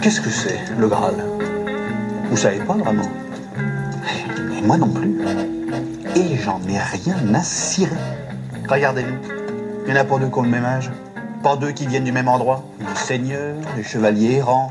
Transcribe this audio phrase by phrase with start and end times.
[0.00, 1.14] Qu'est-ce que c'est, le Graal?
[2.30, 3.02] Vous savez pas vraiment?
[4.56, 5.18] Et moi non plus.
[6.14, 7.90] Et j'en ai rien à cirer.
[8.68, 9.16] Regardez-nous.
[9.86, 10.90] Il y en a pas deux qui ont le même âge.
[11.42, 12.64] Pas deux qui viennent du même endroit.
[12.78, 14.70] Des seigneurs, des chevaliers errants,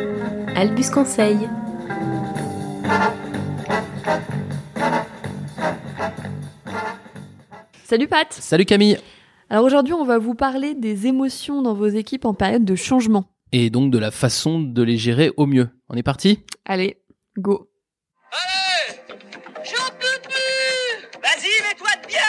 [0.55, 1.47] Albus Conseil.
[7.83, 8.31] Salut Pat.
[8.31, 8.97] Salut Camille.
[9.49, 13.25] Alors aujourd'hui on va vous parler des émotions dans vos équipes en période de changement.
[13.51, 15.69] Et donc de la façon de les gérer au mieux.
[15.89, 16.39] On est parti?
[16.65, 17.01] Allez,
[17.37, 17.69] go.
[18.31, 18.97] Allez
[19.65, 21.19] J'en peux plus.
[21.21, 22.21] Vas-y, mets-toi de bien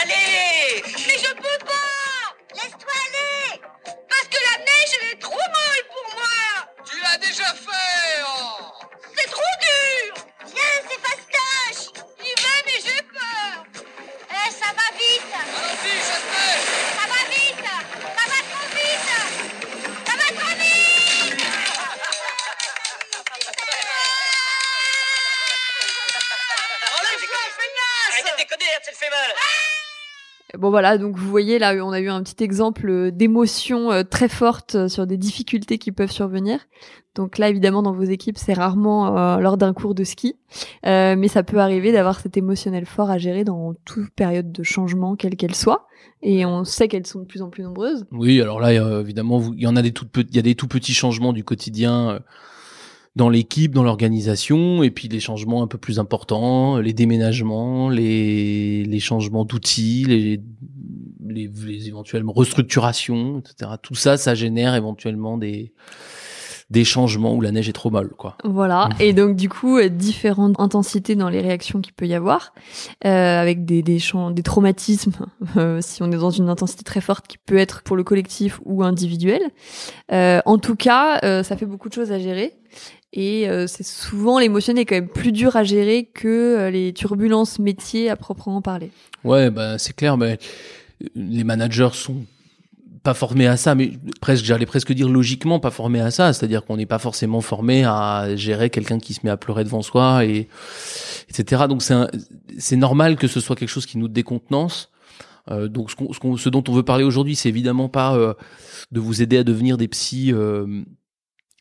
[0.00, 0.82] Allez.
[0.84, 2.54] Mais je peux pas.
[2.54, 3.60] Laisse-toi aller.
[3.84, 6.17] Parce que la neige, elle est trop molle pour moi
[7.38, 8.86] déjà fait oh.
[9.16, 10.14] C'est trop dur.
[10.46, 11.92] Viens, c'est fastoche.
[12.18, 13.64] J'y vais, mais j'ai peur
[14.30, 15.32] Eh, ça va vite.
[15.32, 16.77] Allons-y, ça se fait
[30.58, 34.02] Bon voilà, donc vous voyez là on a eu un petit exemple euh, d'émotions euh,
[34.02, 36.58] très fortes euh, sur des difficultés qui peuvent survenir.
[37.14, 40.36] Donc là évidemment dans vos équipes c'est rarement lors d'un cours de ski,
[40.84, 45.16] mais ça peut arriver d'avoir cet émotionnel fort à gérer dans toute période de changement
[45.16, 45.86] quelle qu'elle soit.
[46.22, 48.04] Et on sait qu'elles sont de plus en plus nombreuses.
[48.12, 50.54] Oui, alors là, évidemment, il y en a des tout petits, il y a des
[50.54, 52.20] tout petits changements du quotidien
[53.18, 58.84] dans l'équipe, dans l'organisation, et puis les changements un peu plus importants, les déménagements, les,
[58.84, 60.40] les changements d'outils, les,
[61.26, 63.72] les, les éventuelles restructurations, etc.
[63.82, 65.72] Tout ça, ça génère éventuellement des,
[66.70, 68.36] des changements où la neige est trop molle, quoi.
[68.44, 72.52] Voilà, et donc du coup, euh, différentes intensités dans les réactions qu'il peut y avoir,
[73.06, 73.98] euh, avec des, des,
[74.32, 75.12] des traumatismes,
[75.56, 78.60] euh, si on est dans une intensité très forte qui peut être pour le collectif
[78.64, 79.40] ou individuel.
[80.12, 82.54] Euh, en tout cas, euh, ça fait beaucoup de choses à gérer.
[83.14, 86.92] Et euh, c'est souvent l'émotionnel est quand même plus dur à gérer que euh, les
[86.92, 88.90] turbulences métiers à proprement parler.
[89.24, 90.18] Ouais, bah, c'est clair.
[90.18, 90.38] mais
[91.14, 92.26] les managers sont
[93.08, 96.34] pas formés à ça, mais presque, j'allais presque dire logiquement pas formés à ça.
[96.34, 99.80] C'est-à-dire qu'on n'est pas forcément formé à gérer quelqu'un qui se met à pleurer devant
[99.80, 100.46] soi et
[101.30, 101.62] etc.
[101.70, 101.94] Donc c'est
[102.58, 104.90] c'est normal que ce soit quelque chose qui nous décontenance.
[105.50, 108.34] Euh, donc ce, qu'on- ce, ce dont on veut parler aujourd'hui, c'est évidemment pas euh,
[108.92, 110.66] de vous aider à devenir des psys euh,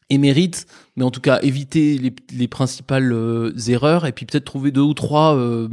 [0.09, 0.65] émérites,
[0.97, 4.81] mais en tout cas éviter les, les principales euh, erreurs et puis peut-être trouver deux
[4.81, 5.69] ou trois euh,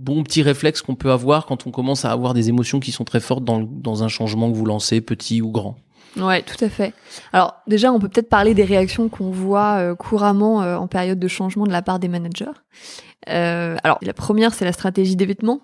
[0.00, 3.04] bons petits réflexes qu'on peut avoir quand on commence à avoir des émotions qui sont
[3.04, 5.76] très fortes dans, dans un changement que vous lancez, petit ou grand.
[6.16, 6.92] Ouais, tout à fait.
[7.32, 11.18] Alors déjà, on peut peut-être parler des réactions qu'on voit euh, couramment euh, en période
[11.18, 12.46] de changement de la part des managers.
[13.28, 15.60] Euh, alors la première, c'est la stratégie d'évitement,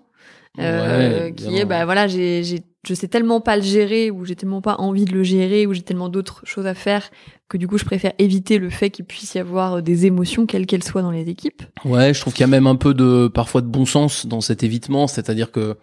[0.59, 4.37] Ouais, qui est bah voilà, j'ai, j'ai, je sais tellement pas le gérer ou j'ai
[4.37, 7.11] tellement pas envie de le gérer ou j'ai tellement d'autres choses à faire
[7.49, 10.47] que du coup, je préfère éviter le fait qu'il puisse y avoir euh, des émotions
[10.47, 11.63] quelles qu'elles soient dans les équipes.
[11.85, 14.41] Ouais, je trouve qu'il y a même un peu de parfois de bon sens dans
[14.41, 15.77] cet évitement, c'est-à-dire que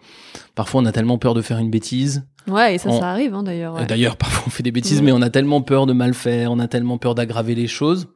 [0.54, 2.26] parfois on a tellement peur de faire une bêtise.
[2.48, 3.74] Ouais, et ça, ça arrive hein, d'ailleurs.
[3.74, 3.86] Ouais.
[3.86, 5.04] D'ailleurs, parfois on fait des bêtises, Ouais.
[5.06, 8.08] mais on a tellement peur de mal faire, on a tellement peur d'aggraver les choses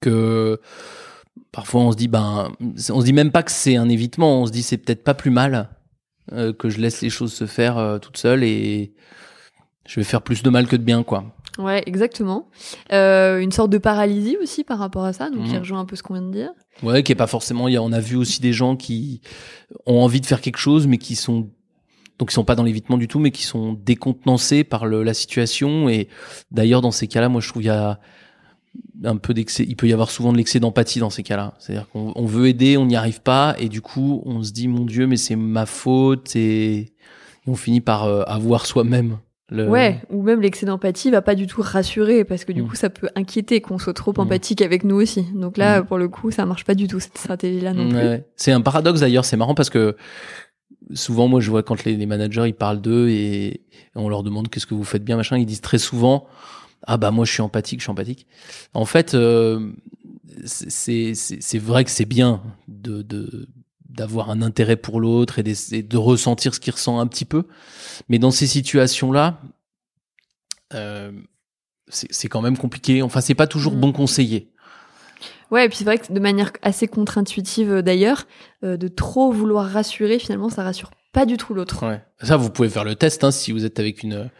[0.00, 0.60] que
[1.52, 2.52] parfois on se dit ben,
[2.90, 5.14] on se dit même pas que c'est un évitement, on se dit c'est peut-être pas
[5.14, 5.70] plus mal
[6.32, 8.92] euh, que je laisse les choses se faire euh, toutes seules et
[9.86, 11.24] je vais faire plus de mal que de bien quoi.
[11.58, 12.48] Ouais, exactement.
[12.92, 15.58] Euh, une sorte de paralysie aussi par rapport à ça, donc qui Mhm.
[15.60, 16.50] rejoint un peu ce qu'on vient de dire.
[16.82, 17.66] Ouais, qui est pas forcément.
[17.68, 19.22] il y a- On a vu aussi des gens qui
[19.86, 21.48] ont envie de faire quelque chose, mais qui sont
[22.18, 25.12] donc ils sont pas dans l'évitement du tout, mais qui sont décontenancés par le, la
[25.12, 25.88] situation.
[25.90, 26.08] Et
[26.50, 28.00] d'ailleurs, dans ces cas-là, moi, je trouve il y a
[29.04, 29.64] un peu d'excès.
[29.68, 31.54] Il peut y avoir souvent de l'excès d'empathie dans ces cas-là.
[31.58, 34.68] C'est-à-dire qu'on on veut aider, on n'y arrive pas, et du coup, on se dit
[34.68, 36.92] mon Dieu, mais c'est ma faute, et, et
[37.46, 39.18] on finit par euh, avoir soi-même.
[39.48, 39.68] Le...
[39.68, 42.66] Ouais, ou même l'excès d'empathie va pas du tout rassurer parce que du Mm.
[42.68, 44.20] coup ça peut inquiéter qu'on soit trop Mm.
[44.22, 45.22] empathique avec nous aussi.
[45.36, 45.86] Donc là, Mm.
[45.86, 47.96] pour le coup, ça marche pas du tout cette stratégie-là non plus.
[47.96, 48.24] Ouais.
[48.34, 49.94] C'est un paradoxe d'ailleurs, c'est marrant parce que
[50.94, 53.60] souvent moi je vois quand les, les managers ils parlent d'eux et
[53.94, 56.26] on leur demande qu'est-ce que vous faites bien machin, ils disent très souvent
[56.82, 58.26] ah bah moi je suis empathique, je suis empathique.
[58.74, 59.72] En fait, euh,
[60.44, 63.02] c'est vrai que c'est bien de
[63.96, 67.44] d'avoir un intérêt pour l'autre et, de ressentir ce qu'il ressent un petit peu,
[68.08, 69.40] mais dans ces situations-là,
[70.74, 71.12] euh,
[71.88, 73.02] c'est quand même compliqué.
[73.02, 73.80] Enfin, c'est pas toujours Mhm.
[73.80, 74.52] bon conseiller.
[75.50, 78.26] Ouais, et puis c'est vrai que de manière assez contre-intuitive euh, d'ailleurs,
[78.64, 81.84] euh, de trop vouloir rassurer, finalement, ça rassure pas du tout l'autre.
[81.88, 82.00] Ouais.
[82.22, 84.30] Ça, vous pouvez faire le test hein, si vous êtes avec une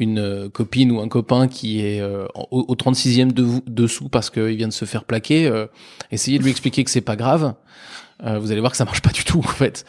[0.00, 4.08] une euh, copine ou un copain qui est euh, au, au 36e de vous, dessous
[4.08, 5.46] parce qu'il vient de se faire plaquer.
[5.46, 5.66] euh,
[6.10, 7.54] essayez de lui expliquer que c'est pas grave.
[8.24, 9.84] Euh, vous allez voir que ça marche pas du tout en fait.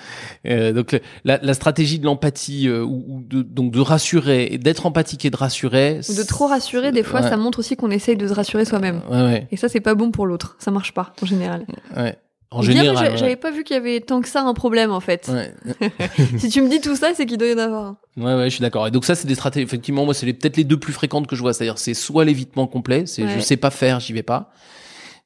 [0.47, 4.85] Euh, donc la, la stratégie de l'empathie euh, ou, de, donc de rassurer, et d'être
[4.87, 5.99] empathique et de rassurer.
[6.09, 7.29] Ou de trop rassurer, des fois, Ouais.
[7.29, 9.01] ça montre aussi qu'on essaye de se rassurer soi-même.
[9.09, 10.55] Ouais, ouais, Et ça, c'est pas bon pour l'autre.
[10.59, 11.65] Ça marche pas, en général.
[11.95, 12.17] ouais.
[12.51, 13.11] En Bien, général.
[13.11, 13.17] ouais.
[13.17, 15.29] J'avais pas vu qu'il y avait tant que ça un problème, en fait.
[15.29, 15.53] Ouais.
[16.37, 17.97] si tu me dis tout ça, c'est qu'il doit y en avoir un.
[18.17, 18.87] Ouais, ouais, je suis d'accord.
[18.87, 19.65] Et donc ça, c'est des stratégies.
[19.65, 21.53] Effectivement, moi, c'est peut-être les deux plus fréquentes que je vois.
[21.53, 23.41] C'est-à-dire, c'est soit l'évitement complet, c'est je Ouais.
[23.41, 24.51] sais pas faire, j'y vais pas.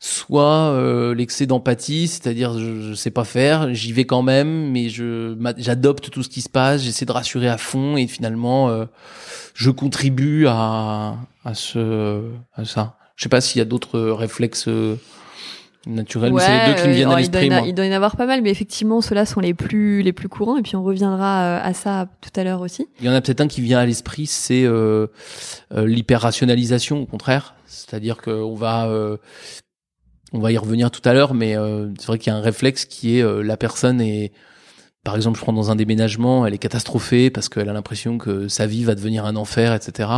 [0.01, 4.87] Soit euh, l'excès d'empathie, c'est-à-dire je, je sais pas faire, j'y vais quand même, mais
[4.87, 8.85] je j'adopte tout ce qui se passe, j'essaie de rassurer à fond et finalement euh,
[9.55, 12.21] je contribue à à ce
[12.55, 12.95] à ça.
[13.17, 14.95] Je sais pas s'il y a d'autres réflexes euh,
[15.85, 17.69] naturels, mais c'est les deux qui me euh, viennent à il l'esprit.
[17.69, 20.29] Il doit y en avoir pas mal, mais effectivement, ceux-là sont les plus, les plus
[20.29, 20.57] courants.
[20.57, 22.87] Et puis, on reviendra euh, à ça tout à l'heure aussi.
[22.99, 25.07] Il y en a peut-être un qui vient à l'esprit, c'est euh,
[25.73, 27.55] euh, l'hyper-rationalisation, au contraire.
[27.65, 29.17] C'est-à-dire qu'on va, euh,
[30.33, 32.41] on va y revenir tout à l'heure, mais euh, c'est vrai qu'il y a un
[32.41, 34.31] réflexe qui est euh, la personne est,
[35.03, 38.47] par exemple, je prends dans un déménagement, elle est catastrophée parce qu'elle a l'impression que
[38.47, 40.09] sa vie va devenir un enfer, etc.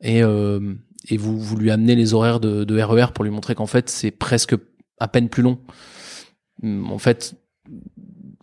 [0.00, 0.74] Et, euh,
[1.08, 3.88] et vous, vous lui amenez les horaires de, de RER pour lui montrer qu'en fait,
[3.88, 4.56] c'est presque
[5.00, 5.58] à peine plus long.
[6.62, 7.34] En fait,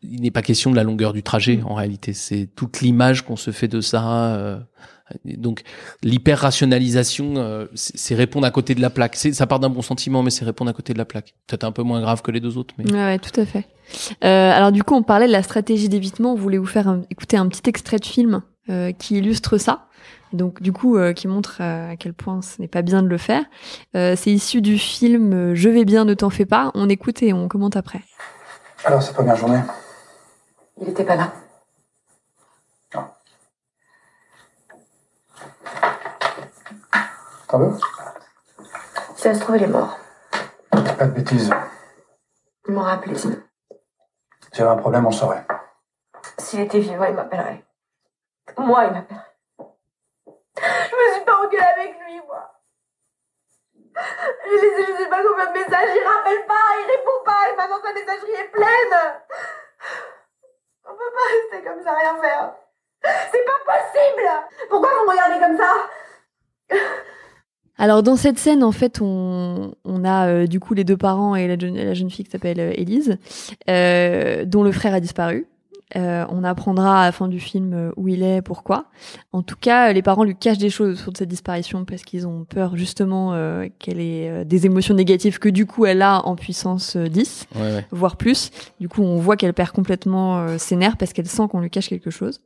[0.04, 2.14] il n'est pas question de la longueur du trajet en réalité.
[2.14, 4.36] C'est toute l'image qu'on se fait de ça.
[4.36, 4.60] euh,
[5.26, 5.62] donc
[6.04, 9.16] l'hyper-rationalisation, euh, c'est répondre à côté de la plaque.
[9.16, 11.34] Ça part d'un bon sentiment, mais c'est répondre à côté de la plaque.
[11.48, 12.74] Peut-être un peu moins grave que les deux autres.
[12.78, 12.92] Mais...
[12.92, 13.66] Ouais, ouais, tout à fait.
[14.24, 16.34] Euh, alors du coup, on parlait de la stratégie d'évitement.
[16.34, 18.42] On voulait vous faire un- écouter un petit extrait de film
[19.00, 19.87] qui illustre ça.
[20.34, 23.08] Donc du coup, euh, qui montre euh, à quel point ce n'est pas bien de
[23.08, 23.44] le faire.
[23.96, 26.72] Euh, c'est issu du film Je vais bien, ne t'en fais pas.
[26.76, 28.02] On écoute et on commente après.
[28.86, 29.62] Alors, c'est première journée
[30.82, 31.32] Il était pas là.
[37.48, 37.74] T'en veux
[39.16, 39.98] Si ça se trouve, il est mort.
[40.70, 41.50] Pas de bêtises.
[42.68, 43.38] Il m'aura appelé sinon.
[44.52, 45.46] S'il y avait un problème, on le saurait.
[46.40, 47.64] S'il était vivant, il m'appellerait.
[48.58, 49.24] Moi, il m'appellerait.
[51.56, 52.52] Avec lui, moi.
[53.96, 57.94] Je sais pas combien de messages, il rappelle pas, il répond pas, et maintenant sa
[57.94, 58.98] messagerie est pleine.
[60.86, 62.54] On peut pas rester comme ça, rien faire.
[63.32, 64.30] C'est pas possible
[64.70, 66.78] Pourquoi vous me regardez comme ça?
[67.78, 69.72] Alors dans cette scène, en fait, on,
[70.04, 73.18] a euh, du coup les deux parents et la jeune, fille qui s'appelle euh, Élise,
[73.70, 75.48] euh, dont le frère a disparu.
[75.96, 78.88] Euh, on apprendra à la fin du film euh, où il est, pourquoi.
[79.32, 82.44] En tout cas, les parents lui cachent des choses sur cette disparition parce qu'ils ont
[82.44, 86.36] peur justement euh, qu'elle ait euh, des émotions négatives que du coup elle a en
[86.36, 87.86] puissance euh, 10 Ouais, ouais.
[87.92, 88.52] voire plus.
[88.82, 91.70] Du coup, on voit qu'elle perd complètement euh, ses nerfs parce qu'elle sent qu'on lui
[91.70, 92.42] cache quelque chose.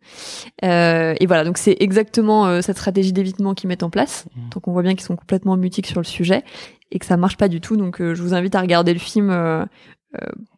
[0.64, 4.26] Euh, et voilà, donc c'est exactement euh, cette stratégie d'évitement qu'ils mettent en place.
[4.36, 4.50] Mhm.
[4.50, 6.44] Donc on voit bien qu'ils sont complètement mutiques sur le sujet
[6.92, 7.76] et que ça marche pas du tout.
[7.78, 9.66] Donc euh, je vous invite à regarder le film euh, euh,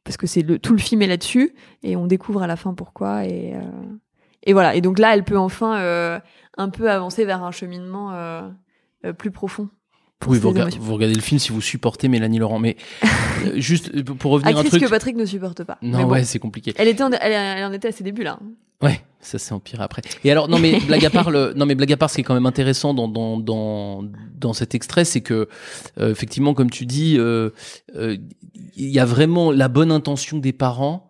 [0.03, 2.74] parce que c'est le tout le film est là-dessus et on découvre à la fin
[2.74, 3.60] pourquoi et euh,
[4.45, 4.75] et voilà.
[4.75, 6.19] Et donc là, elle peut enfin euh,
[6.57, 8.41] un peu avancer vers un cheminement euh,
[9.05, 9.69] euh, plus profond.
[10.27, 10.81] Oui, vous, rega- émotions.
[10.81, 12.60] vous regardez le film si vous supportez Mélanie Laurent.
[12.60, 12.75] Mais
[13.45, 14.81] euh, juste euh, pour revenir à un truc.
[14.83, 15.77] que Patrick ne supporte pas.
[15.81, 16.10] Non, Mais bon.
[16.12, 16.74] ouais, c'est compliqué.
[16.77, 18.39] Elle était, en, elle, elle en était à ses débuts là.
[18.84, 20.02] Ouais, ça s'est empiré après.
[20.24, 22.22] Et alors, non mais blague à part, le, non mais blague à part, ce qui
[22.22, 24.04] est quand même intéressant dans dans dans
[24.38, 25.48] dans cet extrait, c'est que
[26.00, 27.50] euh, effectivement, comme tu dis, euh,
[27.96, 28.18] euh,
[28.75, 31.10] il y a vraiment la bonne intention des parents.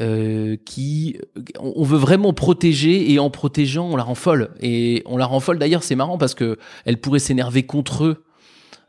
[0.00, 1.18] euh, qui
[1.60, 5.24] on on veut vraiment protéger et en protégeant on la rend folle et on la
[5.26, 8.24] rend folle d'ailleurs c'est marrant parce que elle pourrait s'énerver contre eux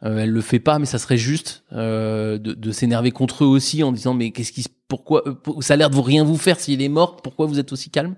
[0.05, 3.47] euh, elle le fait pas mais ça serait juste euh, de, de s'énerver contre eux
[3.47, 6.37] aussi en disant mais qu'est-ce qui pourquoi euh, ça a l'air de vous rien vous
[6.37, 8.15] faire s'il est mort pourquoi vous êtes aussi calme?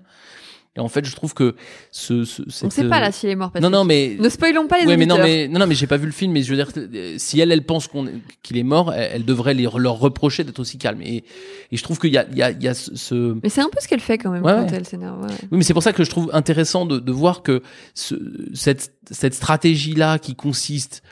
[0.76, 1.56] Et en fait je trouve que
[1.90, 3.50] ce, ce On cette, sait pas euh, là s'il est mort.
[3.60, 5.88] non non mais Ne spoilons pas les ouais, mais non, mais non, non, mais j'ai
[5.88, 6.30] pas vu le film.
[6.30, 6.70] Mais je veux dire,
[7.18, 8.06] si elle, elle pense qu'on
[8.44, 11.00] qu'il est mort, elle, elle devrait les- leur reprocher d'être aussi calme.
[11.02, 11.24] Et,
[11.72, 13.62] et je trouve qu'il y a, il y a, il y a ce, Mais c'est
[13.62, 14.76] un peu ce qu'elle fait quand même Ouais, quand ouais.
[14.76, 15.26] elle s'énerve.
[15.26, 17.62] oui, mais c'est pour ça que je trouve intéressant de, de voir que
[17.94, 18.14] ce,
[18.54, 21.02] cette, cette stratégie-là qui consiste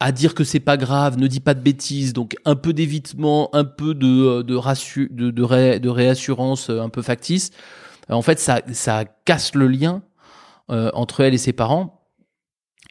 [0.00, 3.48] à dire que c'est pas grave, ne dis pas de bêtises, donc un peu d'évitement,
[3.54, 7.50] un peu de euh, de, rassu- de, de, ré- de réassurance euh, un peu factice.
[8.10, 10.02] euh, En fait, ça, ça casse le lien
[10.70, 12.02] euh, entre elle et ses parents.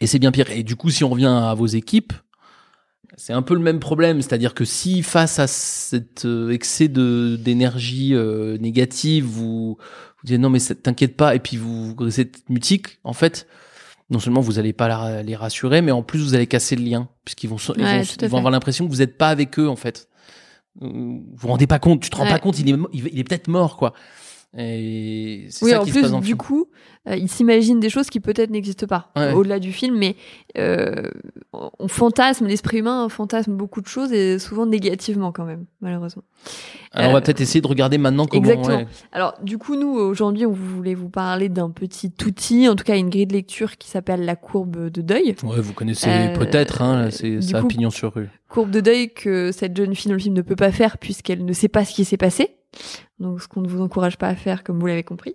[0.00, 0.50] Et c'est bien pire.
[0.50, 2.12] Et du coup, si on revient à vos équipes,
[3.16, 8.14] c'est un peu le même problème, c'est-à-dire que si face à cet excès de d'énergie
[8.14, 12.98] euh, négative, vous vous dites non mais t'inquiète pas, et puis vous, vous êtes mutique,
[13.04, 13.46] en fait,
[14.10, 16.82] non seulement vous allez pas la- les rassurer, mais en plus vous allez casser le
[16.84, 19.68] lien, puisqu'ils vont, ils Ouais, vont, ils avoir l'impression que vous n'êtes pas avec eux
[19.68, 20.08] en fait.
[20.80, 22.30] Vous vous rendez pas compte, tu te rends Ouais.
[22.30, 23.94] pas compte, il est il est peut-être mort quoi.
[24.58, 26.38] Et Oui, ça en qui se passe plus, dans le du film.
[26.38, 26.66] coup,
[27.08, 29.32] euh, il s'imagine des choses qui peut-être n'existent pas Ouais.
[29.32, 30.16] au-delà du film, mais
[30.56, 31.10] euh,
[31.52, 36.22] on fantasme, l'esprit humain fantasme beaucoup de choses et souvent négativement quand même, malheureusement.
[36.92, 38.42] Alors on va euh, peut-être essayer de regarder maintenant comment.
[38.42, 38.76] Exactement.
[38.78, 38.86] ouais.
[39.12, 42.96] Alors, du coup, nous, aujourd'hui, on voulait vous parler d'un petit outil, en tout cas
[42.96, 45.34] une grille de lecture qui s'appelle la courbe de deuil.
[45.42, 48.28] Ouais, vous connaissez Euh, peut-être, hein, c'est ça, coup- pignon sur rue.
[48.48, 51.44] Courbe de deuil que cette jeune fille dans le film ne peut pas faire puisqu'elle
[51.44, 52.56] ne sait pas ce qui s'est passé.
[53.18, 55.34] Donc, ce qu'on ne vous encourage pas à faire, comme vous l'avez compris.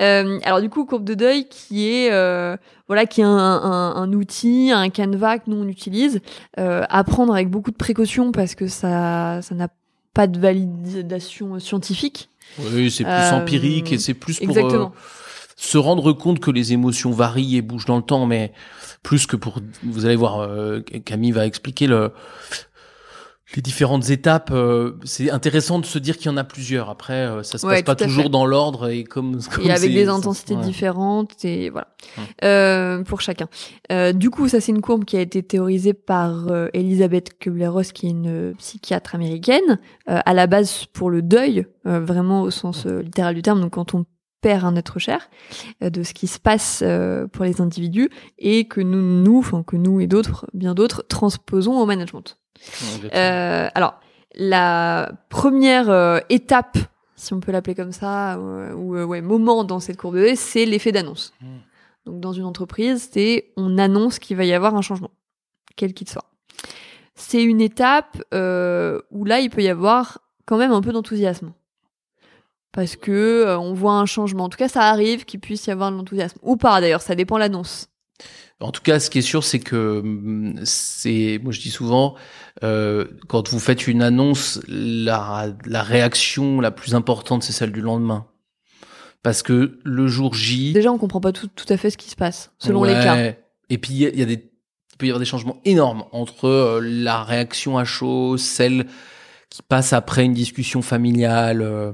[0.00, 2.56] Euh, alors, du coup, courbe de deuil qui est, euh,
[2.88, 6.20] voilà, qui est un, un, un outil, un canevas que nous on utilise
[6.58, 9.68] euh, à prendre avec beaucoup de précautions parce que ça, ça n'a
[10.14, 12.28] pas de validation scientifique.
[12.58, 14.86] Oui, c'est plus Euh, empirique et c'est plus pour Exactement.
[14.86, 14.98] euh,
[15.56, 18.52] se rendre compte que les émotions varient et bougent dans le temps, mais
[19.04, 19.60] plus que pour.
[19.84, 22.10] Vous allez voir, euh, Camille va expliquer le
[23.56, 24.50] les différentes étapes.
[24.52, 26.88] euh, c'est intéressant de se dire qu'il y en a plusieurs.
[26.90, 28.28] Après, euh, ça se Ouais, passe pas toujours fait.
[28.30, 30.62] dans l'ordre et comme, comme et avec des intensités ouais.
[30.62, 31.88] différentes et voilà
[32.44, 33.48] euh, pour chacun.
[33.90, 37.92] Euh, du coup, ça c'est une courbe qui a été théorisée par euh, Elisabeth Kubler-Ross,
[37.92, 39.78] qui est une euh, psychiatre américaine,
[40.08, 43.72] euh, à la base pour le deuil, euh, vraiment au sens littéral du terme, donc
[43.72, 44.04] quand on
[44.40, 45.28] perd un être cher,
[45.84, 49.62] euh, de ce qui se passe euh, pour les individus et que nous, nous, enfin
[49.62, 52.38] que nous et d'autres, bien d'autres, transposons au management.
[53.14, 54.00] Euh, alors,
[54.34, 56.78] la première euh, étape,
[57.16, 60.64] si on peut l'appeler comme ça, ou euh, ouais, moment dans cette courbe de c'est
[60.64, 61.32] l'effet d'annonce.
[61.40, 61.46] Mm.
[62.06, 65.10] Donc, dans une entreprise, c'est on annonce qu'il va y avoir un changement,
[65.76, 66.24] quel qu'il soit.
[67.14, 71.52] C'est une étape où là, il peut y avoir quand même un peu d'enthousiasme.
[72.72, 74.44] Parce que euh, on voit un changement.
[74.44, 76.38] En tout cas, ça arrive qu'il puisse y avoir de l'enthousiasme.
[76.42, 77.88] Ou pas, d'ailleurs, ça dépend de l'annonce.
[78.62, 82.14] En tout cas, ce qui est sûr, c'est que hum, c'est, moi je dis souvent,
[82.62, 87.80] euh, quand vous faites une annonce, la, la réaction la plus importante, c'est celle du
[87.80, 88.26] lendemain.
[89.22, 92.10] Parce que le jour J, Déjà, on comprend pas tout, tout à fait ce qui
[92.10, 93.34] se passe, selon les cas.
[93.70, 94.50] Et puis il y, a- des,
[94.92, 98.86] il peut y avoir des changements énormes entre euh, la réaction à chaud, celle
[99.48, 101.62] qui passe après une discussion familiale.
[101.62, 101.92] euh,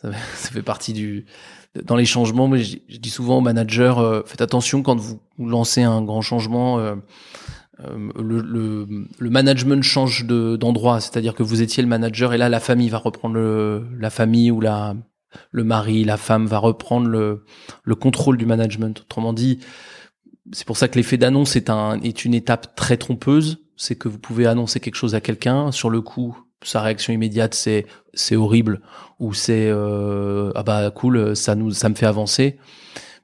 [0.00, 1.26] ça, ça fait partie du
[1.84, 2.48] dans les changements.
[2.48, 6.78] Mais je, dis souvent aux managers, euh, faites attention quand vous lancez un grand changement.
[6.78, 6.96] euh,
[7.84, 8.86] euh, le, le,
[9.18, 12.88] le management change de- d'endroit, c'est-à-dire que vous étiez le manager et là la famille
[12.88, 14.94] va reprendre le, la famille ou la
[15.50, 17.44] le mari, la femme va reprendre le,
[17.84, 19.00] le contrôle du management.
[19.02, 19.58] Autrement dit,
[20.52, 23.58] c'est pour ça que l'effet d'annonce est, un, est une étape très trompeuse.
[23.76, 25.72] C'est que vous pouvez annoncer quelque chose à quelqu'un.
[25.72, 28.80] Sur le coup, sa réaction immédiate, c'est c'est horrible
[29.20, 32.56] ou c'est euh, ah bah cool, ça nous ça me fait avancer.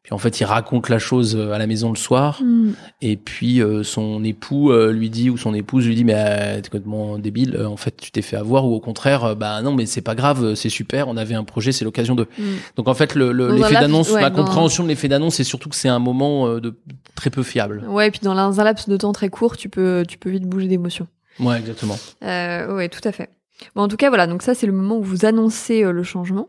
[0.03, 2.43] Puis en fait, il raconte la chose à la maison le soir.
[2.43, 2.71] Mm.
[3.03, 6.57] Et puis euh, son époux euh, lui dit ou son épouse lui dit mais euh,
[6.57, 7.55] t'es complètement débile.
[7.55, 10.01] euh, en fait, tu t'es fait avoir ou au contraire, euh, bah non mais c'est
[10.03, 11.07] pas grave, euh, c'est super.
[11.07, 12.25] On avait un projet, c'est l'occasion de.
[12.37, 12.43] Mm.
[12.77, 15.45] Donc en fait, le- le- l'effet d'annonce, ouais, ma dans- compréhension de l'effet d'annonce, c'est
[15.45, 16.75] surtout que c'est un moment euh, de
[17.15, 17.85] très peu fiable.
[17.89, 20.45] Ouais, et puis dans un laps de temps très court, tu peux, tu peux vite
[20.49, 21.07] bouger d'émotion.
[21.41, 21.97] Ouais, exactement.
[22.25, 23.31] Euh, ouais, tout à fait.
[23.75, 24.27] Bon, en tout cas, voilà.
[24.27, 26.49] Donc ça, c'est le moment où vous annoncez euh, le changement.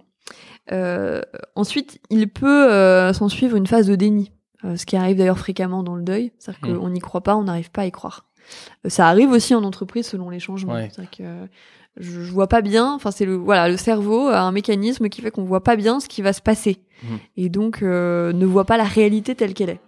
[0.71, 1.21] Euh,
[1.55, 4.31] ensuite, il peut euh, s'en suivre une phase de déni,
[4.65, 6.31] euh, ce qui arrive d'ailleurs fréquemment dans le deuil.
[6.39, 6.79] C'est-à-dire Mm.
[6.79, 8.25] qu'on n'y croit pas, on n'arrive pas à y croire.
[8.85, 10.73] Euh, ça arrive aussi en entreprise selon les changements.
[10.73, 10.89] Ouais.
[10.93, 11.47] C'est-à-dire que
[11.97, 12.93] je, je vois pas bien.
[12.93, 15.99] Enfin, c'est le voilà, le cerveau a un mécanisme qui fait qu'on voit pas bien
[15.99, 17.15] ce qui va se passer, Mm.
[17.37, 19.79] et donc euh, ne voit pas la réalité telle qu'elle est.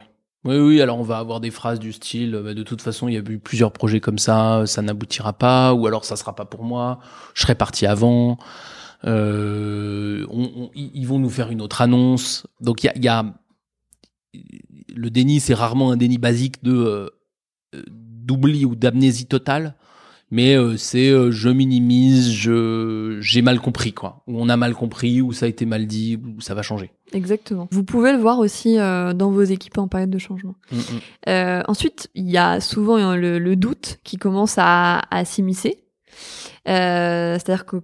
[0.46, 0.82] Oui, oui.
[0.82, 3.18] Alors on va avoir des phrases du style, euh, bah, de toute façon, il y
[3.18, 6.64] a eu plusieurs projets comme ça, ça n'aboutira pas, ou alors ça sera pas pour
[6.64, 7.00] moi.
[7.34, 8.38] Je serais parti avant.
[9.06, 10.26] Euh,
[10.76, 12.46] ils vont nous faire une autre annonce.
[12.62, 13.26] Donc il y a,
[14.96, 17.10] le déni, c'est rarement un déni basique de euh,
[17.90, 19.76] d'oubli ou d'amnésie totale,
[20.32, 24.74] mais euh, c'est euh, je minimise, je j'ai mal compris quoi, ou on a mal
[24.74, 26.92] compris, ou ça a été mal dit, ou ça va changer.
[27.14, 27.68] Exactement.
[27.72, 30.56] Vous pouvez le voir aussi euh, dans vos équipes en période de changement.
[30.72, 31.64] Mm, mm.
[31.68, 35.84] Ensuite, il y a souvent euh, le, le doute qui commence à, à s'immiscer.
[36.66, 37.78] C'est-à-dire que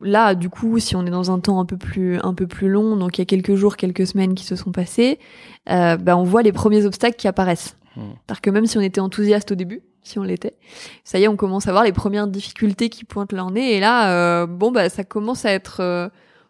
[0.00, 2.70] là, du coup, si on est dans un temps un peu plus un peu plus
[2.70, 5.18] long, donc il y a quelques jours, quelques semaines qui se sont passées,
[5.66, 7.76] bah, on voit les premiers obstacles qui apparaissent.
[7.96, 8.12] Hmm.
[8.26, 10.54] C'est-à-dire que même si on était enthousiaste au début, si on l'était,
[11.04, 13.76] ça y est, on commence à voir les premières difficultés qui pointent leur nez.
[13.76, 16.08] Et là, euh, bon, bah, ça commence à être euh,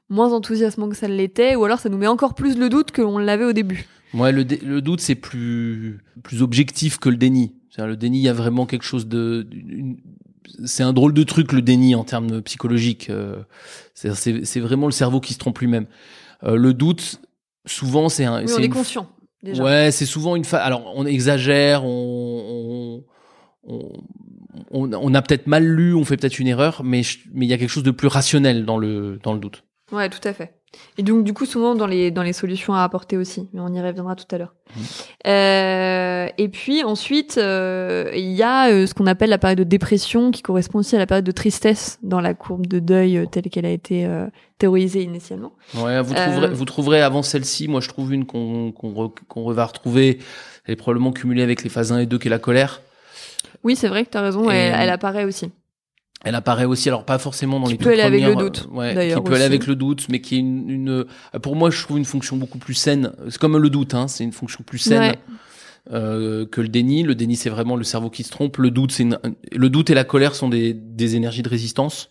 [0.08, 3.02] moins enthousiasmant que ça l'était, ou alors ça nous met encore plus le doute que
[3.02, 3.86] l'on l'avait au début.
[4.14, 7.54] Ouais, le, doute c'est plus plus objectif que le déni.
[7.78, 9.46] Le déni, il y a vraiment quelque chose de,
[10.66, 13.08] c'est un drôle de truc le déni en termes psychologiques.
[13.08, 13.36] euh,
[13.94, 15.86] c'est vraiment le cerveau qui se trompe lui-même.
[16.42, 17.22] Le doute,
[17.64, 18.42] souvent c'est un.
[18.42, 19.08] Oui, c'est on est une- conscient
[19.42, 19.62] déjà.
[19.62, 20.58] Ouais, c'est souvent une fa...
[20.62, 21.88] Alors, on exagère, on,
[22.98, 23.04] on,
[23.64, 23.90] on,
[24.70, 27.48] on- on a peut-être mal lu, on fait peut-être une erreur, mais je- mais il
[27.48, 29.64] y a quelque chose de plus rationnel dans le dans le doute.
[29.92, 30.54] Ouais, tout à fait.
[30.96, 33.68] Et donc, du coup, souvent dans les, dans les solutions à apporter aussi, mais on
[33.74, 34.54] y reviendra tout à l'heure.
[35.26, 39.64] Euh, et puis ensuite, euh, il y a euh, ce qu'on appelle la période de
[39.64, 43.26] dépression, qui correspond aussi à la période de tristesse dans la courbe de deuil euh,
[43.26, 44.26] telle qu'elle a été euh,
[44.58, 45.52] théorisée initialement.
[45.76, 49.50] Ouais, vous trouverez, vous trouverez avant celle-ci, moi je trouve une qu'on qu'on re- qu'on
[49.52, 50.18] va retrouver,
[50.64, 52.80] elle est probablement cumulée avec les phases 1 et 2 qui est la colère.
[53.64, 55.50] Oui, c'est vrai que tu as raison, elle, elle apparaît aussi.
[56.24, 58.50] Elle apparaît aussi, alors pas forcément dans Qui les peut toutes aller avec le premières,
[58.50, 61.38] doute, euh, ouais, qui peut aller avec le doute, mais qui est une, une euh,
[61.40, 63.12] pour moi je trouve une fonction beaucoup plus saine.
[63.28, 65.00] C'est comme le doute, hein, c'est une fonction plus saine.
[65.00, 65.18] Ouais.
[65.90, 67.02] euh, que le déni.
[67.02, 68.58] Le déni, c'est vraiment le cerveau qui se trompe.
[68.58, 69.06] Le doute, c'est
[69.52, 72.10] le doute et la colère sont des, des énergies de résistance.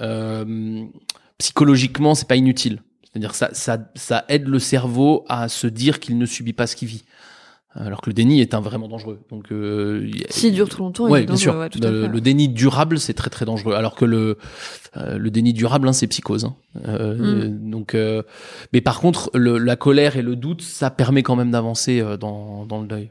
[0.00, 0.84] Euh,
[1.38, 2.82] psychologiquement, c'est pas inutile.
[3.04, 6.76] C'est-à-dire ça, ça, ça aide le cerveau à se dire qu'il ne subit pas ce
[6.76, 7.04] qu'il vit.
[7.74, 9.20] Alors que le déni est un vraiment dangereux.
[9.30, 11.56] Donc, euh, S'il dure trop longtemps, il Ouais, est bien sûr.
[11.56, 13.74] ouais, le déni durable, c'est très très dangereux.
[13.74, 14.36] Alors que le
[14.98, 16.44] euh, le déni durable, hein, c'est psychose.
[16.44, 16.54] hein.
[16.86, 17.20] Euh, Mm.
[17.22, 18.22] euh, Donc, euh,
[18.74, 22.18] mais par contre, le, la colère et le doute, ça permet quand même d'avancer euh,
[22.18, 23.10] dans dans le deuil.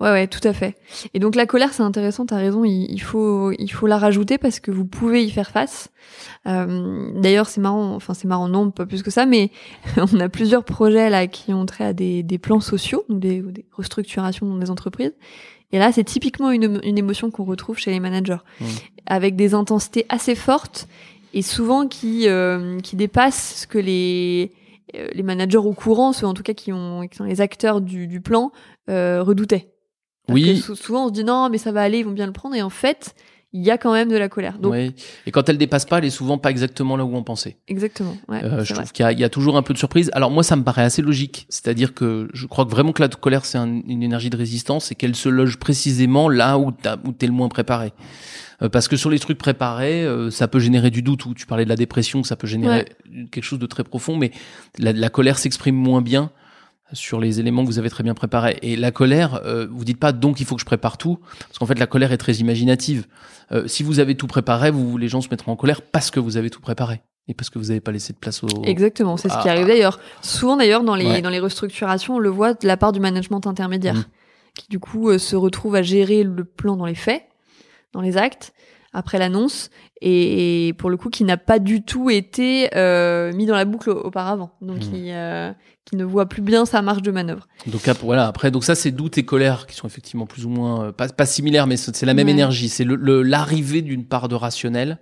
[0.00, 0.76] Ouais, ouais, tout à fait.
[1.14, 4.38] Et donc la colère, c'est intéressant, t'as raison, il, il faut, il faut la rajouter
[4.38, 5.90] parce que vous pouvez y faire face.
[6.46, 9.50] Euh, D'ailleurs, c'est marrant, enfin c'est marrant, non, pas plus que ça, mais
[9.96, 13.44] on a plusieurs projets là qui ont trait à des, des plans sociaux, ou des,
[13.72, 15.12] restructurations dans des entreprises.
[15.72, 18.64] Et là, c'est typiquement une, une émotion qu'on retrouve chez les managers, Mmh.
[19.06, 20.88] avec des intensités assez fortes
[21.34, 24.50] et souvent qui, euh, qui dépassent ce que les,
[24.94, 28.06] les managers au courant, ceux en tout cas qui, ont, qui sont les acteurs du,
[28.06, 28.52] du plan,
[28.90, 29.72] euh, redoutaient.
[30.26, 30.54] Parce Oui.
[30.54, 32.32] que sou- souvent on se dit non, mais ça va aller, ils vont bien le
[32.32, 33.14] prendre, et en fait,
[33.54, 34.58] il y a quand même de la colère.
[34.58, 34.90] Donc, Ouais.
[35.26, 37.56] Et quand elle dépasse pas, elle est souvent pas exactement là où on pensait.
[37.66, 38.14] exactement.
[38.28, 38.82] Ouais, Euh, je vrai.
[38.82, 40.10] trouve qu'il y, a- il y a toujours un peu de surprise.
[40.12, 41.46] Alors moi, ça me paraît assez logique.
[41.48, 44.92] C'est-à-dire que je crois que vraiment que la colère, c'est un- une énergie de résistance
[44.92, 47.92] et qu'elle se loge précisément là où t'es le moins préparé.
[48.60, 51.24] Euh, parce que sur les trucs préparés, euh, ça peut générer du doute.
[51.26, 52.86] Ou tu parlais de la dépression, ça peut générer
[53.30, 54.16] quelque chose de très profond.
[54.16, 54.30] Mais
[54.78, 56.30] la, la colère s'exprime moins bien
[56.92, 58.58] sur les éléments que vous avez très bien préparés.
[58.62, 61.58] Et la colère, euh, vous dites pas donc il faut que je prépare tout, parce
[61.58, 63.06] qu'en fait la colère est très imaginative.
[63.52, 66.20] Euh, si vous avez tout préparé, vous, les gens se mettront en colère parce que
[66.20, 68.48] vous avez tout préparé et parce que vous n'avez pas laissé de place au.
[68.64, 69.52] Exactement, c'est ce qui Ah.
[69.52, 69.98] arrive d'ailleurs.
[70.22, 71.20] Souvent d'ailleurs dans les Ouais.
[71.22, 74.04] dans les restructurations, on le voit de la part du management intermédiaire, Mhm.
[74.54, 77.22] qui du coup euh, se retrouve à gérer le plan dans les faits,
[77.92, 78.52] dans les actes,
[78.98, 83.46] après l'annonce, et, et pour le coup qui n'a pas du tout été euh, mis
[83.46, 85.52] dans la boucle au- auparavant, donc qui euh,
[85.84, 87.46] qui ne voit plus bien sa marge de manœuvre.
[87.66, 88.26] Donc voilà.
[88.26, 91.08] Après, donc ça c'est doute et colère qui sont effectivement plus ou moins euh, pas,
[91.08, 92.32] pas similaires, mais c'est la même Ouais.
[92.32, 92.68] énergie.
[92.68, 94.98] C'est le- le- l'arrivée d'une part de rationnel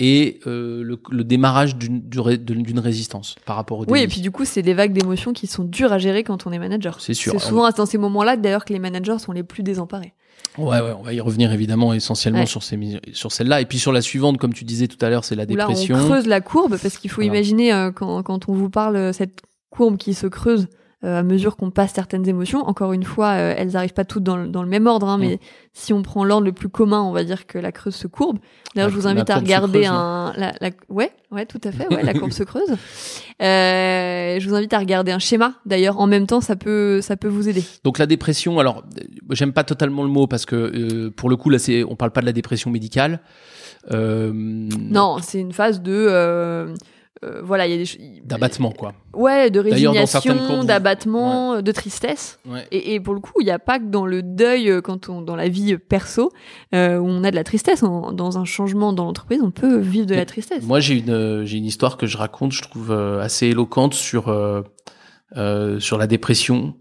[0.00, 4.00] et euh, le, le démarrage d'une du ré- d'une d'une résistance par rapport au Oui,
[4.00, 6.50] et puis du coup, c'est des vagues d'émotions qui sont dures à gérer quand on
[6.52, 7.00] est manager.
[7.00, 7.32] C'est sûr.
[7.32, 10.14] C'est souvent dans ces moments-là d'ailleurs que les managers sont les plus désemparés.
[10.56, 12.46] Ouais, ouais, on va y revenir évidemment essentiellement Ouais.
[12.46, 12.78] sur ces
[13.12, 15.42] sur celle-là et puis sur la suivante, comme tu disais tout à l'heure, c'est la
[15.42, 15.96] là, dépression.
[15.96, 17.34] on creuse la courbe parce qu'il faut Voilà.
[17.38, 20.68] imaginer euh, quand, quand on vous parle euh, cette courbe qui se creuse
[21.04, 22.60] à mesure qu'on passe certaines émotions.
[22.66, 25.18] Encore une fois, euh, elles arrivent pas toutes dans le, dans le même ordre, hein,
[25.18, 25.38] mais
[25.72, 28.38] si on prend l'ordre le plus commun, on va dire que la creuse se courbe.
[28.74, 31.92] D'ailleurs, je vous invite à regarder creuse, un, la, la- ouais, ouais, tout à fait,
[31.94, 32.70] ouais, la courbe se creuse.
[33.42, 35.54] Euh, je vous invite à regarder un schéma.
[35.66, 37.62] D'ailleurs, en même temps, ça peut, ça peut vous aider.
[37.82, 41.36] Donc la dépression, alors euh, j'aime pas totalement le mot parce que euh, pour le
[41.36, 43.20] coup là c'est on parle pas de la dépression médicale.
[43.90, 46.72] Euh, Non, c'est une phase de,
[47.22, 48.92] euh, voilà, il y a des, D'abattement quoi.
[49.12, 52.40] Ouais, de résignation, d'abattement, de tristesse.
[52.46, 52.66] Ouais.
[52.72, 55.08] Et, et pour le coup, il n'y a pas que dans le deuil, euh, quand
[55.08, 56.32] on, dans la vie perso,
[56.74, 57.82] euh, où on a de la tristesse.
[57.82, 60.64] Dans un changement dans l'entreprise, on peut vivre de la tristesse.
[60.64, 64.24] Moi j'ai une euh, j'ai une histoire que je raconte, je trouve assez éloquente sur
[65.78, 66.74] sur la dépression.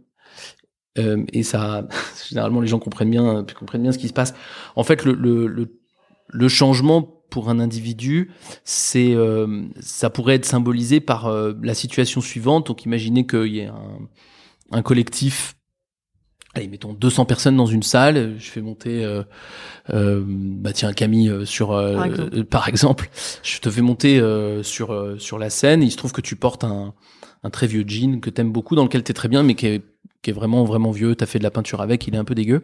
[0.96, 1.88] Et ça,
[2.30, 4.34] généralement, les gens comprennent bien, comprennent bien ce qui se passe.
[4.76, 5.80] En fait, le, le, le,
[6.30, 8.30] le changement pour un individu,
[8.64, 12.68] c'est, euh, ça pourrait être symbolisé par euh, la situation suivante.
[12.68, 13.98] Donc, imaginez qu'il y ait un,
[14.72, 15.56] un collectif.
[16.54, 18.36] Allez, mettons 200 personnes dans une salle.
[18.38, 19.24] Je fais monter, euh,
[19.90, 22.38] euh, bah tiens Camille euh, sur, euh, Par exemple.
[22.38, 23.10] euh, par exemple.
[23.42, 25.82] Je te fais monter euh, sur euh, sur la scène.
[25.82, 26.94] Il se trouve que tu portes un
[27.44, 29.82] un très vieux jean que t'aimes beaucoup, dans lequel t'es très bien, mais qui est,
[30.22, 31.16] qui est vraiment vraiment vieux.
[31.16, 32.64] T'as fait de la peinture avec, il est un peu dégueu.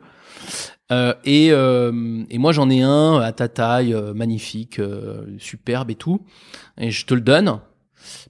[0.91, 5.91] Euh, et, euh, et moi j'en ai un à ta taille, euh, magnifique, euh, superbe
[5.91, 6.21] et tout.
[6.77, 7.59] Et je te le donne.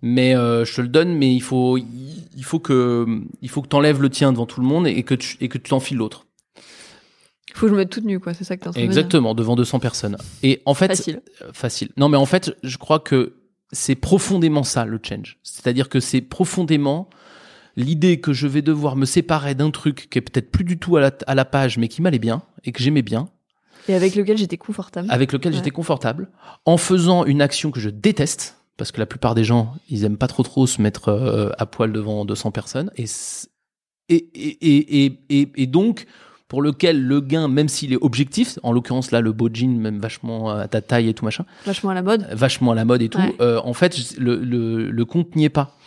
[0.02, 3.06] Mais euh, je te le donne, mais il faut, il faut que,
[3.42, 5.58] il faut que t'enlèves le tien devant tout le monde et que tu, et que
[5.60, 6.26] tu t'enfiles l'autre.
[7.54, 8.34] Faut que je me mette toute nue, quoi.
[8.34, 8.82] C'est ça que t'es en train.
[8.82, 10.18] Exactement, devant 200 personnes.
[10.44, 11.22] Et en fait, Facile.
[11.54, 11.90] facile.
[11.98, 13.34] Non, mais en fait, je crois que
[13.72, 15.38] c'est profondément ça le change.
[15.44, 17.10] C'est-à-dire que c'est profondément
[17.76, 20.98] l'idée que je vais devoir me séparer d'un truc qui est peut-être plus du tout
[20.98, 23.30] à la, à la page, mais qui m'allait bien et que j'aimais bien,
[23.88, 25.08] Et avec lequel j'étais confortable.
[25.12, 25.58] avec lequel Ouais.
[25.58, 26.30] j'étais confortable,
[26.66, 30.18] en faisant une action que je déteste, parce que la plupart des gens, ils aiment
[30.18, 33.06] pas trop trop se mettre euh, à poil devant 200 personnes, et,
[34.10, 36.06] et, et, et donc
[36.50, 40.00] pour lequel le gain, même s'il est objectif, en l'occurrence là le beau jean, même
[40.00, 42.28] vachement à ta taille et tout machin, Vachement à la mode.
[42.34, 43.36] vachement à la mode et tout, Ouais.
[43.40, 45.78] euh, en fait le, le, le compte n'y est pas.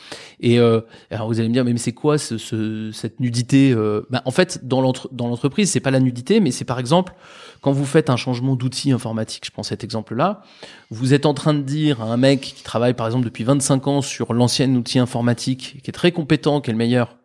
[0.40, 4.02] Et euh, alors vous allez me dire, mais c'est quoi ce, ce- cette nudité euh
[4.10, 7.12] Ben, En fait, dans l'entre- dans l'entreprise, c'est pas la nudité, mais c'est par exemple
[7.60, 9.44] quand vous faites un changement d'outil informatique.
[9.46, 10.42] Je prends cet exemple-là.
[10.90, 13.86] Vous êtes en train de dire à un mec qui travaille par exemple depuis 25
[13.86, 17.16] ans sur l'ancien outil informatique, qui est très compétent, qui est le meilleur,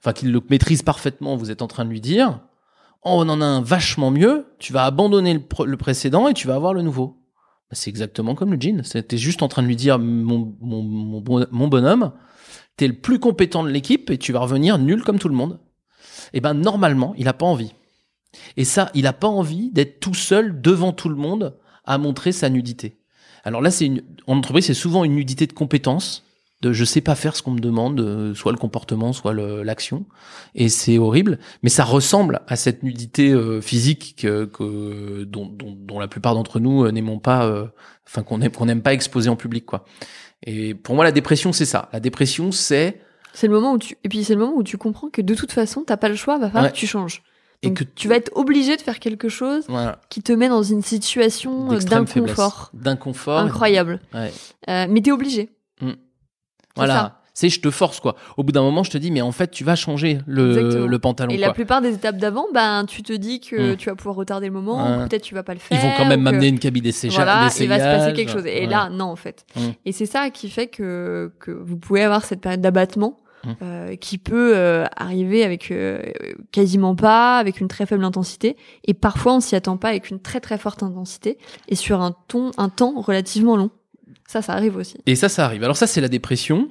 [0.00, 1.36] enfin qui le maîtrise parfaitement.
[1.36, 2.40] Vous êtes en train de lui dire,
[3.12, 4.46] on en a un vachement mieux.
[4.58, 7.18] Tu vas abandonner le, pr- le précédent et tu vas avoir le nouveau.
[7.70, 8.82] Ben, C'est exactement comme le jean.
[8.84, 12.12] C'était juste en train de lui dire, mon, mon, mon, bon- mon bonhomme,
[12.76, 15.60] t'es le plus compétent de l'équipe et tu vas revenir nul comme tout le monde.
[16.32, 17.72] Et ben normalement, il a pas envie.
[18.56, 22.32] Et ça, il a pas envie d'être tout seul devant tout le monde à montrer
[22.32, 22.98] sa nudité.
[23.44, 26.24] Alors là, c'est une, en entreprise, c'est souvent une nudité de compétence,
[26.68, 30.06] de je sais pas faire ce qu'on me demande, euh, soit le comportement, soit l'action,
[30.54, 31.38] et c'est horrible.
[31.62, 36.34] Mais ça ressemble à cette nudité euh, physique que, que- dont, dont, dont la plupart
[36.34, 37.66] d'entre nous euh, n'aimons pas, euh,
[38.06, 39.84] enfin qu'on aime, qu'on n'aime pas exposer en public, quoi.
[40.46, 41.88] Et pour moi, la dépression, c'est ça.
[41.92, 43.00] La dépression, c'est
[43.32, 45.34] C'est le moment où tu, et puis c'est le moment où tu comprends que de
[45.34, 46.70] toute façon, t'as pas le choix, va falloir Ouais.
[46.72, 47.22] que tu changes.
[47.62, 50.62] et que tu vas être obligé de faire quelque chose voilà, qui te met dans
[50.62, 54.00] une situation d'inconfort d'inconfort, incroyable.
[54.12, 54.30] Ouais.
[54.68, 55.48] Euh, mais t'es obligé.
[55.80, 55.86] Ça.
[56.76, 57.20] Voilà.
[57.36, 58.14] C'est je te force quoi.
[58.36, 60.98] Au bout d'un moment, je te dis mais en fait, tu vas changer le, le
[61.00, 61.48] pantalon Et quoi.
[61.48, 63.76] la plupart des étapes d'avant, ben, tu te dis que Mm.
[63.76, 65.04] tu vas pouvoir retarder le moment, Ouais.
[65.04, 65.76] ou peut-être tu vas pas le faire.
[65.76, 67.16] Ils vont quand même que- m'amener une cabine d'essayage.
[67.16, 68.46] Voilà, il va se passer quelque chose.
[68.46, 68.66] Et Ouais.
[68.66, 69.44] là, non, en fait.
[69.56, 69.60] Mm.
[69.84, 73.50] Et c'est ça qui fait que, que vous pouvez avoir cette période d'abattement Mm.
[73.62, 76.00] euh, qui peut euh, arriver avec euh,
[76.52, 78.56] quasiment pas, avec une très faible intensité.
[78.86, 81.36] Et parfois, on s'y attend pas avec une très très forte intensité
[81.68, 83.70] et sur un ton, un temps relativement long.
[84.26, 84.96] Ça, ça arrive aussi.
[85.06, 85.62] Et ça, ça arrive.
[85.64, 86.68] Alors ça, c'est la dépression.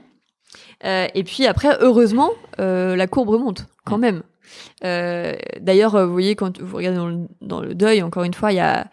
[0.86, 4.24] Euh, et puis après, heureusement, euh, la courbe remonte quand même.
[4.84, 8.52] Euh, D'ailleurs, vous voyez, quand vous regardez dans le, dans le deuil, encore une fois,
[8.52, 8.88] il y a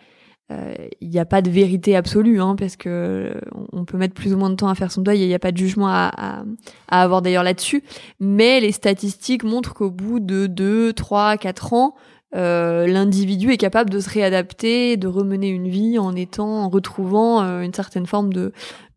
[1.00, 3.40] il n'y a pas de vérité absolue, hein, parce que
[3.72, 5.34] on peut mettre plus ou moins de temps à faire son deuil et il n'y
[5.34, 6.42] a pas de jugement à, à,
[6.88, 7.84] à avoir d'ailleurs là-dessus.
[8.18, 11.94] Mais les statistiques montrent qu'au bout de 2, 3, 4 ans,
[12.34, 17.42] euh, l'individu est capable de se réadapter, de remener une vie en étant, en retrouvant
[17.42, 18.52] euh, une certaine forme de,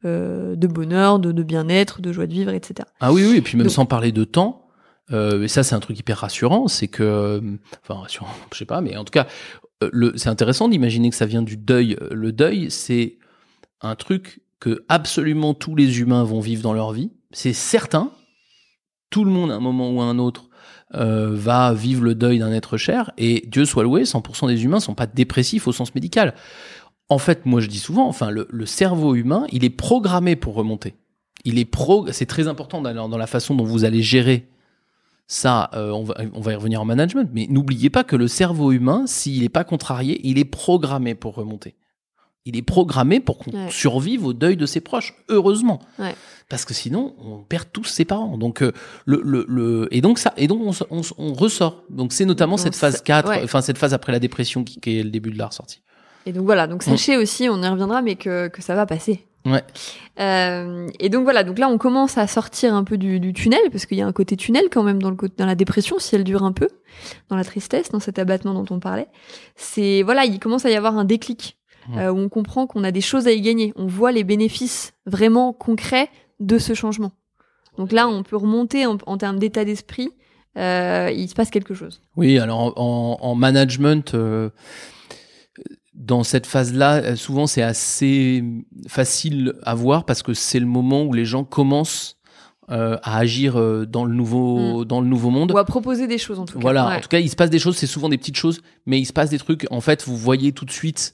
[0.06, 2.88] euh, de bonheur, de, de bien-être, de joie de vivre, etc.
[3.00, 3.38] Ah oui, oui.
[3.38, 4.60] Et puis même Donc- sans parler de temps.
[5.12, 6.68] Et ça, c'est un truc hyper rassurant.
[6.68, 7.40] C'est que,
[7.84, 9.28] enfin, rassurant, je sais pas, mais en tout cas,
[10.16, 11.98] c'est intéressant d'imaginer que ça vient du deuil.
[12.10, 13.20] Le deuil, c'est
[13.82, 17.12] un truc que absolument tous les humains vont vivre dans leur vie.
[17.32, 18.12] C'est certain.
[19.12, 20.46] Tout le monde, à un moment ou à un autre,
[20.96, 23.12] euh, va vivre le deuil d'un être cher.
[23.18, 26.34] Et Dieu soit loué, 100% des humains sont pas dépressifs au sens médical.
[27.10, 30.96] En fait, moi, je dis souvent, enfin, le, cerveau humain, il est programmé pour remonter.
[31.46, 32.08] Il est pro.
[32.12, 34.48] C'est très important dans, dans la façon dont vous allez gérer
[35.28, 35.70] ça.
[35.74, 38.72] euh, on, va, on va y revenir en management, mais n'oubliez pas que le cerveau
[38.72, 41.76] humain, s'il n'est pas contrarié, il est programmé pour remonter.
[42.46, 43.72] Il est programmé pour qu'on Ouais.
[43.72, 45.14] survive au deuil de ses proches.
[45.30, 46.14] Heureusement, Ouais.
[46.50, 48.38] parce que sinon, on perd tous ses parents.
[48.38, 48.74] Donc euh,
[49.06, 51.84] le, le, le et donc ça et donc on, on, ressort.
[51.90, 53.42] Donc c'est notamment Donc, cette phase ça- 4, ouais.
[53.46, 55.82] enfin cette phase après la dépression qui, qui est le début de la ressortie.
[56.26, 56.90] Et donc voilà, donc Mm.
[56.92, 59.26] sachez aussi, on y reviendra, mais que, que ça va passer.
[59.46, 59.64] Ouais.
[60.20, 63.60] Euh, et donc voilà, donc là on commence à sortir un peu du, du tunnel,
[63.72, 66.16] parce qu'il y a un côté tunnel quand même dans, le, dans la dépression, si
[66.16, 66.68] elle dure un peu,
[67.30, 69.08] dans la tristesse, dans cet abattement dont on parlait.
[69.56, 71.58] C'est voilà, il commence à y avoir un déclic,
[71.98, 74.94] Euh, où on comprend qu'on a des choses à y gagner, on voit les bénéfices
[75.06, 77.12] vraiment concrets de ce changement.
[77.78, 80.10] Donc là, on peut remonter en, en termes d'état d'esprit,
[80.58, 82.02] euh, il se passe quelque chose.
[82.16, 84.50] Oui, alors en, en- en management, euh,
[85.94, 88.44] dans cette phase-là, souvent c'est assez
[88.88, 92.18] facile à voir parce que c'est le moment où les gens commencent
[92.70, 95.52] euh, à agir euh, dans le nouveau dans le nouveau monde.
[95.52, 96.62] Ou à proposer des choses en tout cas.
[96.62, 96.96] Voilà, Ouais.
[96.98, 99.06] en tout cas, il se passe des choses, c'est souvent des petites choses, mais il
[99.06, 99.68] se passe des trucs.
[99.72, 101.14] En fait, vous voyez tout de suite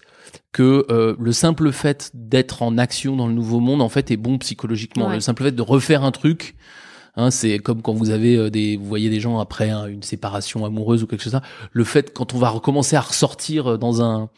[0.51, 4.17] que euh, le simple fait d'être en action dans le nouveau monde, en fait, est
[4.17, 5.07] bon psychologiquement.
[5.07, 5.15] Ouais.
[5.15, 6.55] Le simple fait de refaire un truc,
[7.19, 10.03] Hein, c'est comme quand vous avez euh, des, vous voyez des gens après hein, une
[10.03, 11.33] séparation amoureuse ou quelque chose.
[11.33, 11.47] comme ça.
[11.73, 14.29] Le fait quand on va recommencer à ressortir euh, dans un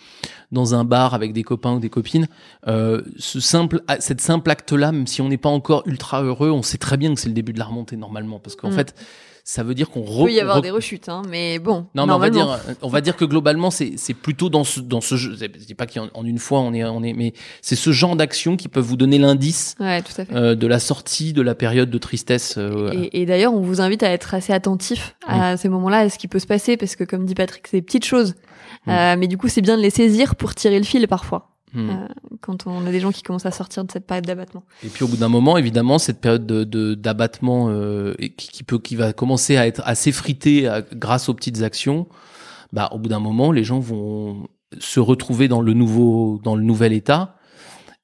[0.52, 2.28] dans un bar avec des copains ou des copines,
[2.68, 6.62] euh, ce simple, cette simple acte-là, même si on n'est pas encore ultra heureux, on
[6.64, 8.74] sait très bien que c'est le début de la remontée normalement, parce qu'en Mm.
[8.74, 8.96] fait,
[9.44, 11.88] ça veut dire qu'on Il peut y avoir des rechutes, hein, mais bon.
[11.96, 14.80] non, mais on va dire, on va dire que globalement, c'est c'est plutôt dans ce
[14.80, 15.36] dans ce jeu.
[15.40, 18.16] Je dis pas qu'en en une fois on est on est, mais c'est ce genre
[18.16, 20.34] d'action qui peuvent vous donner l'indice Ouais, tout à fait.
[20.36, 22.56] euh, de la sortie de la période de tristesse.
[22.58, 26.10] euh, Et, et d'ailleurs, on vous invite à être assez attentif à ces moments-là, à
[26.10, 28.36] ce qui peut se passer, parce que comme dit Patrick, c'est des petites choses.
[28.88, 31.90] Euh, mais du coup, c'est bien de les saisir pour tirer le fil parfois, hmm.
[31.90, 32.08] euh,
[32.42, 34.64] quand on a des gens qui commencent à sortir de cette période d'abattement.
[34.84, 38.80] Et puis au bout d'un moment, évidemment, cette période de d'abattement euh, qui, qui peut
[38.80, 42.08] qui va commencer à être à s'effriter à- grâce aux petites actions.
[42.74, 44.48] Bah, au bout d'un moment, les gens vont
[44.80, 47.36] se retrouver dans le nouveau dans le nouvel état.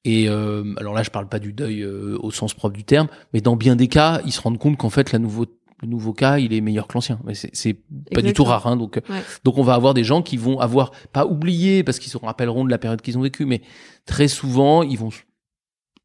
[0.04, 3.08] Et euh, alors là, je parle pas du deuil euh, au sens propre du terme,
[3.32, 5.44] mais dans bien des cas, ils se rendent compte qu'en fait, la nouveau
[5.82, 7.18] le nouveau cas, il est meilleur que l'ancien.
[7.24, 7.76] Mais c'est
[8.14, 8.66] pas du tout rare.
[8.66, 9.22] Hein, donc Ouais.
[9.44, 12.64] donc on va avoir des gens qui vont avoir pas oublié parce qu'ils se rappelleront
[12.64, 13.62] de la période qu'ils ont vécue, mais
[14.06, 15.10] très souvent ils vont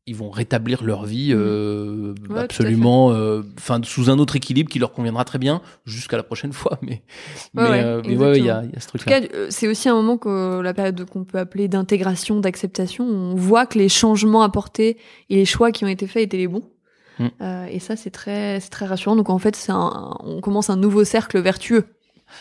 [0.06, 4.36] ils vont rétablir leur vie euh, Ouais, tout à absolument, euh, enfin sous un autre
[4.36, 6.78] équilibre qui leur conviendra très bien jusqu'à la prochaine fois.
[6.82, 7.04] Mais
[7.56, 9.22] Ouais, mais, euh, mais ouais, il y a, y a ce En tout truc-là.
[9.22, 13.36] cas, euh, c'est aussi un moment que la période qu'on peut appeler d'intégration, d'acceptation, on
[13.36, 14.98] voit que les changements apportés
[15.30, 16.64] et les choix qui ont été faits étaient les bons.
[17.19, 17.28] Mm.
[17.41, 19.15] Euh, et ça, c'est très, c'est très rassurant.
[19.15, 21.86] Donc en fait, c'est un, on commence un nouveau cercle vertueux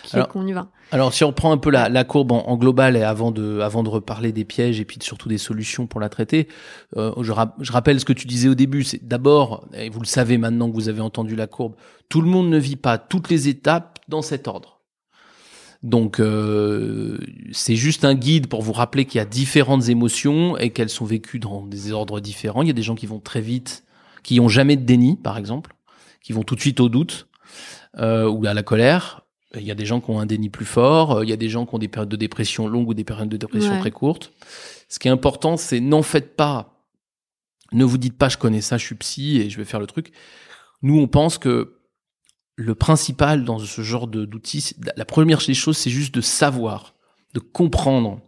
[0.05, 0.69] qui Alors, qu'on y va.
[0.91, 3.61] Alors si on reprend un peu la, la courbe en, en global et avant de
[3.61, 6.49] avant de reparler des pièges et puis de- surtout des solutions pour la traiter,
[6.97, 8.85] euh, je rappelle ce que tu disais au début.
[8.85, 11.75] C'est d'abord, et vous le savez maintenant que vous avez entendu la courbe,
[12.09, 14.81] tout le monde ne vit pas toutes les étapes dans cet ordre.
[15.83, 17.19] Donc euh,
[17.51, 21.05] c'est juste un guide pour vous rappeler qu'il y a différentes émotions et qu'elles sont
[21.05, 22.63] vécues dans des ordres différents.
[22.63, 23.85] Il y a des gens qui vont très vite,
[24.23, 25.75] qui ont jamais de déni, par exemple,
[26.23, 27.29] qui vont tout de suite au doute
[27.99, 29.23] euh, ou à la colère.
[29.55, 31.13] Il y a des gens qui ont un déni plus fort.
[31.19, 33.05] euh, Il y a des gens qui ont des périodes de dépression longues ou des
[33.05, 33.81] périodes de dépression Ouais.
[33.81, 34.33] très courtes.
[34.89, 36.87] Ce qui est important, c'est n'en faites pas.
[37.73, 39.87] Ne vous dites pas, je connais ça, je suis psy et je vais faire le
[39.87, 40.13] truc.
[40.83, 41.77] Nous, on pense que
[42.57, 46.95] le principal dans ce genre d'outils, la première des choses, c'est juste de savoir,
[47.35, 48.21] de comprendre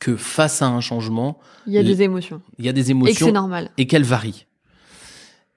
[0.00, 2.40] que face à un changement, Il y a les- des émotions.
[2.58, 3.70] il y a des Et que c'est émotions normal.
[3.78, 4.46] et qu'elles varient.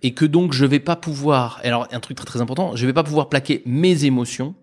[0.03, 1.59] Et que donc je vais pas pouvoir.
[1.63, 4.53] Alors un truc très très important, je vais pas pouvoir plaquer mes émotions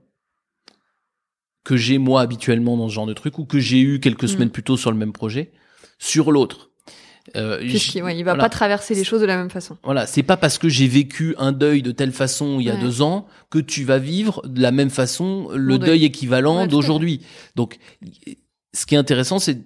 [1.64, 4.28] que j'ai moi habituellement dans ce genre de truc ou que j'ai eu quelques Mm.
[4.28, 5.52] semaines plus tôt sur le même projet
[5.98, 6.70] sur l'autre.
[7.36, 8.44] Euh, Puisqu'il ouais, il va voilà.
[8.44, 9.76] pas traverser les choses de la même façon.
[9.84, 12.74] Voilà, c'est pas parce que j'ai vécu un deuil de telle façon il y a
[12.74, 12.80] Ouais.
[12.80, 17.20] deux ans que tu vas vivre de la même façon le deuil, équivalent Ouais, d'aujourd'hui.
[17.56, 17.78] Donc,
[18.72, 19.58] ce qui est intéressant, c'est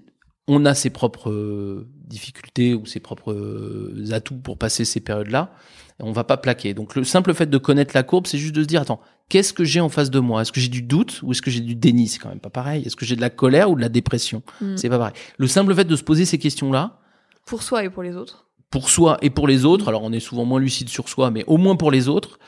[0.48, 5.52] on a ses propres euh, difficultés ou ses propres euh, atouts pour passer ces périodes-là.
[6.00, 6.74] On va pas plaquer.
[6.74, 9.52] Donc, le simple fait de connaître la courbe, c'est juste de se dire attends, qu'est-ce
[9.52, 10.42] que j'ai en face de moi?
[10.42, 12.08] Est-ce que j'ai du doute ou est-ce que j'ai du déni?
[12.08, 12.82] C'est quand même pas pareil.
[12.84, 14.42] Est-ce que j'ai de la colère ou de la dépression?
[14.60, 14.76] Mm.
[14.76, 15.14] C'est pas pareil.
[15.38, 16.98] Le simple fait de se poser ces questions-là
[17.46, 18.48] Pour soi et pour les autres.
[18.70, 21.44] pour soi et pour les autres, alors on est souvent moins lucide sur soi, mais
[21.46, 22.40] au moins pour les autres,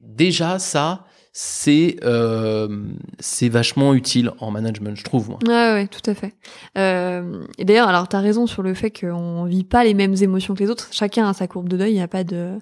[0.00, 2.84] déjà ça, c'est euh,
[3.20, 5.30] c'est vachement utile en management, je trouve.
[5.30, 5.38] Moi.
[5.46, 6.34] Ouais, ouais, tout à fait.
[6.76, 10.54] Euh, et d'ailleurs, alors t'as raison sur le fait qu'on vit pas les mêmes émotions
[10.54, 10.88] que les autres.
[10.90, 11.92] Chacun a sa courbe de deuil.
[11.92, 12.58] Il n'y a pas de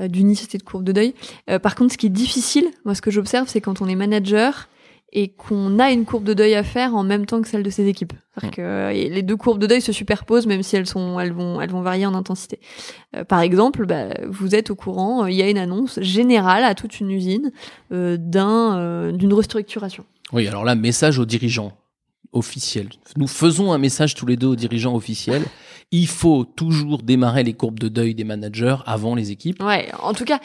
[0.00, 1.14] euh, d'unicité de courbe de deuil.
[1.50, 3.94] Euh, par contre, ce qui est difficile, moi, ce que j'observe, c'est quand on est
[3.94, 4.68] manager
[5.12, 7.68] et qu'on a une courbe de deuil à faire en même temps que celle de
[7.68, 8.14] ses équipes.
[8.32, 11.32] C'est-à-dire que euh, les deux courbes de deuil se superposent, même si elles sont, elles
[11.32, 12.60] vont, elles vont varier en intensité.
[13.14, 16.64] Euh, par exemple, bah, vous êtes au courant, euh, il y a une annonce générale
[16.64, 17.52] à toute une usine
[17.92, 20.04] euh, d'un, d'une restructuration.
[20.32, 21.72] Oui, alors là, message aux dirigeants
[22.32, 22.88] officiels.
[23.18, 25.42] Nous faisons un message tous les deux aux dirigeants officiels.
[25.90, 29.62] Il faut toujours démarrer les courbes de deuil des managers avant les équipes.
[29.62, 30.40] Ouais, en tout cas,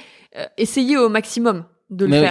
[0.58, 2.28] essayez au maximum de le Mais oui.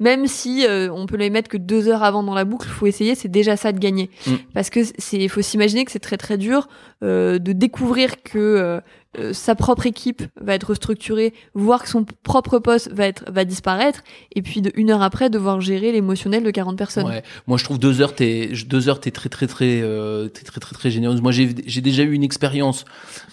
[0.00, 2.86] Même si euh, on peut les mettre que deux heures avant dans la boucle, faut
[2.86, 4.10] essayer, c'est déjà ça de gagner.
[4.26, 4.32] Mm.
[4.54, 6.68] Parce que c'est, faut s'imaginer que c'est très très dur
[7.02, 8.80] euh, de découvrir que
[9.18, 13.44] euh, sa propre équipe va être restructurée, voir que son propre poste va être va
[13.44, 14.02] disparaître,
[14.34, 17.06] et puis de une heure après devoir gérer l'émotionnel de 40 personnes.
[17.06, 17.22] Ouais.
[17.46, 20.60] Moi, je trouve deux heures, t'es deux heures, t'es très très très euh, t'es très
[20.60, 21.20] très très généreuse.
[21.20, 22.84] Moi, j'ai j'ai déjà eu une expérience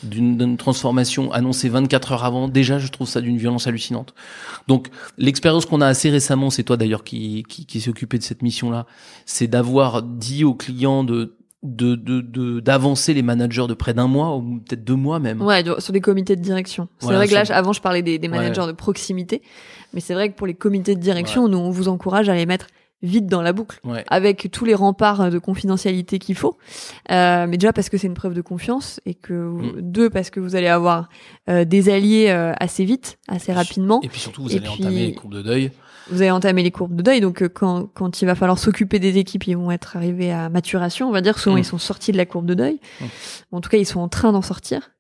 [0.04, 2.48] d'une transformation annoncée 24 heures avant.
[2.48, 4.14] Déjà, je trouve ça d'une violence hallucinante.
[4.68, 8.24] Donc, l'expérience qu'on a assez récemment, c'est toi d'ailleurs qui qui, qui s'est occupé de
[8.24, 8.86] cette mission-là,
[9.26, 14.08] c'est d'avoir dit aux clients de de de de- d'avancer les managers de près d'un
[14.08, 15.42] mois ou peut-être deux mois même.
[15.42, 16.88] Ouais, sur des comités de direction.
[17.00, 18.36] C'est Voilà, vrai que là, sur- avant, je parlais des, des Ouais.
[18.38, 19.42] managers de proximité,
[19.94, 22.46] mais c'est vrai que pour les comités de direction, nous, on vous encourage à les
[22.46, 22.68] mettre
[23.02, 24.06] vite dans la boucle, Ouais.
[24.10, 26.58] avec tous les remparts de confidentialité qu'il faut.
[27.12, 29.82] Euh, mais déjà parce que c'est une preuve de confiance et que Mm.
[29.82, 31.10] deux parce que vous allez avoir
[31.50, 34.00] euh, des alliés euh, assez vite, assez rapidement.
[34.04, 35.72] Et puis surtout, vous Et allez puis- entamer les courbes de deuil.
[36.10, 39.00] Vous allez entamer les courbes de deuil, donc euh, quand, quand il va falloir s'occuper
[39.00, 41.40] des équipes, ils vont être arrivés à maturation, on va dire.
[41.40, 41.60] Souvent, Mm.
[41.60, 42.80] ils sont sortis de la courbe de deuil.
[43.00, 43.06] Mm.
[43.54, 44.92] En tout cas, ils sont en train d'en sortir.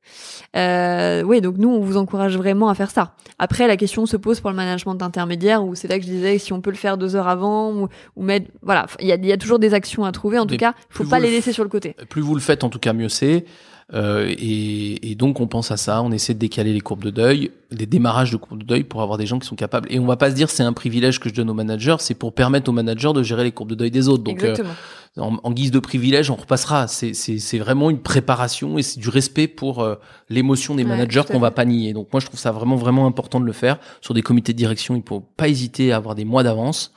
[0.56, 3.16] Euh, oui, donc nous, on vous encourage vraiment à faire ça.
[3.40, 6.38] Après, la question se pose pour le management intermédiaire, où c'est là que je disais
[6.38, 8.52] si on peut le faire deux heures avant, ou, ou mettre...
[8.62, 10.40] Voilà, il y a, il y a toujours des actions à trouver.
[10.40, 11.96] En tout Mais cas, faut pas les le laisser sur le côté.
[12.10, 13.46] Plus vous le faites, en tout cas, mieux c'est.
[13.94, 16.02] Euh, et, et donc, on pense à ça.
[16.02, 19.02] On essaie de décaler les courbes de deuil, les démarrages de courbes de deuil pour
[19.02, 19.88] avoir des gens qui sont capables.
[19.92, 22.14] Et on va pas se dire c'est un privilège que je donne aux managers, c'est
[22.14, 24.24] pour permettre aux managers de gérer les courbes de deuil des autres.
[24.24, 24.74] Donc, euh, Exactement.
[25.18, 26.88] en, en guise de privilège, on repassera.
[26.88, 29.96] C'est, vraiment une préparation et c'est du respect pour euh,
[30.30, 31.94] l'émotion des Ouais, managers qu'on va pas nier.
[31.94, 34.58] Donc moi, je trouve ça vraiment vraiment important de le faire sur des comités de
[34.58, 34.96] direction.
[34.96, 36.94] Il faut pas hésiter à avoir des mois d'avance,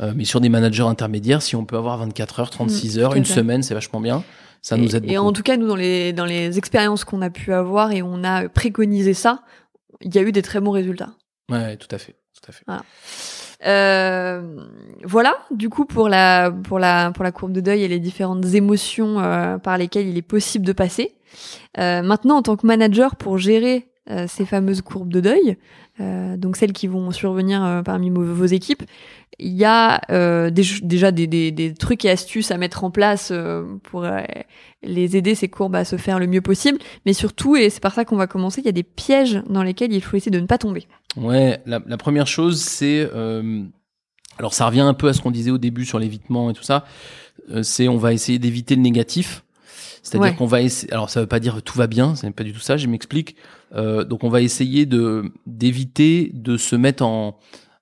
[0.00, 3.14] Euh, mais sur des managers intermédiaires, si on peut avoir 24 heures, 36 Mm, heures,
[3.14, 3.34] une fait.
[3.34, 4.22] semaine, c'est vachement bien.
[4.62, 5.28] Ça nous aide et, et beaucoup.
[5.28, 8.24] en tout cas, nous, dans les, dans les expériences qu'on a pu avoir et on
[8.24, 9.42] a préconisé ça,
[10.00, 11.10] il y a eu des très bons résultats.
[11.50, 12.64] Ouais, tout à fait, tout à fait.
[13.64, 14.56] Euh,
[15.04, 18.44] voilà, du coup pour la pour la pour la courbe de deuil et les différentes
[18.54, 21.14] émotions euh, par lesquelles il est possible de passer.
[21.78, 23.88] Euh, maintenant, en tant que manager, pour gérer
[24.26, 25.56] ces fameuses courbes de deuil,
[25.98, 28.82] donc celles qui vont survenir euh, parmi vos, équipes,
[29.38, 34.04] il y a euh, déjà des, trucs et astuces à mettre en place euh, pour
[34.04, 34.20] euh,
[34.82, 37.94] les aider ces courbes à se faire le mieux possible, mais surtout, et c'est par
[37.94, 40.40] ça qu'on va commencer, il y a des pièges dans lesquels il faut essayer de
[40.40, 40.86] ne pas tomber.
[41.16, 43.62] Ouais, la, première chose, c'est euh,
[44.38, 46.62] alors ça revient un peu à ce qu'on disait au début sur l'évitement et tout
[46.62, 46.84] ça.
[47.50, 49.44] Euh, c'est on va essayer d'éviter le négatif.
[50.02, 50.36] C'est-à-dire Ouais.
[50.36, 50.92] qu'on va essayer.
[50.92, 52.76] Alors ça veut pas dire tout va bien, ce n'est pas du tout ça.
[52.76, 53.36] Je m'explique.
[53.74, 57.38] Euh, donc on va essayer de d'éviter de se mettre en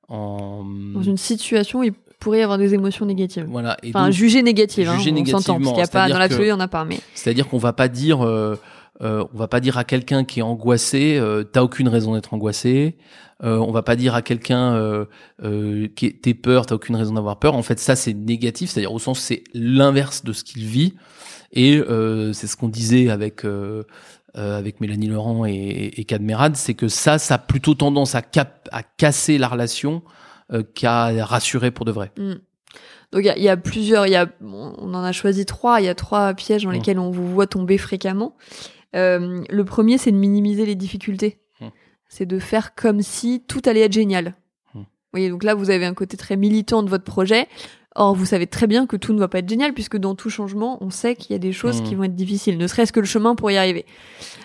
[0.09, 3.47] en Dans une situation où il pourrait y avoir des émotions négatives.
[3.49, 3.77] voilà.
[3.83, 6.09] Et Enfin, donc, juger négative, hein, juger on s'entend, parce négativement, qu'il y a pas,
[6.09, 8.57] dans l'absolu, il y en a pas, mais C'est-à-dire qu'on va pas dire, euh,
[9.03, 12.35] euh, on va pas dire à quelqu'un qui est angoissé, euh, t'as aucune raison d'être
[12.35, 12.99] angoissé.
[13.43, 15.07] Euh, on va pas dire à quelqu'un euh,
[15.43, 17.55] euh, qui est- t'es peur, t'as aucune raison d'avoir peur.
[17.55, 20.93] En fait, ça c'est négatif, c'est-à-dire au sens c'est l'inverse de ce qu'il vit.
[21.53, 23.85] Et euh, c'est ce qu'on disait avec euh,
[24.37, 26.07] euh, avec Mélanie Laurent et, et
[26.55, 30.03] c'est que ça, ça a plutôt tendance à, cap à casser la relation
[30.75, 32.11] qu'à rassurer pour de vrai.
[32.19, 32.35] Hmm.
[33.13, 35.45] Donc il y a, il y a plusieurs, il y a, on en a choisi
[35.47, 35.81] trois.
[35.81, 36.75] Il y a trois pièges dans Mm.
[36.75, 38.37] lesquels on vous voit tomber fréquemment.
[38.95, 41.41] Euh, le premier, c'est de minimiser les difficultés.
[41.61, 41.69] Mm.
[42.09, 44.37] C'est de faire comme si tout allait être génial.
[44.75, 44.79] Mm.
[44.81, 47.49] Vous voyez, donc là, vous avez un côté très militant de votre projet.
[47.97, 50.31] Or, vous savez très bien que tout ne va pas être génial, puisque dans tout
[50.31, 51.85] changement, on sait qu'il y a des choses Mm.
[51.85, 53.85] qui vont être difficiles, ne serait-ce que le chemin pour y arriver.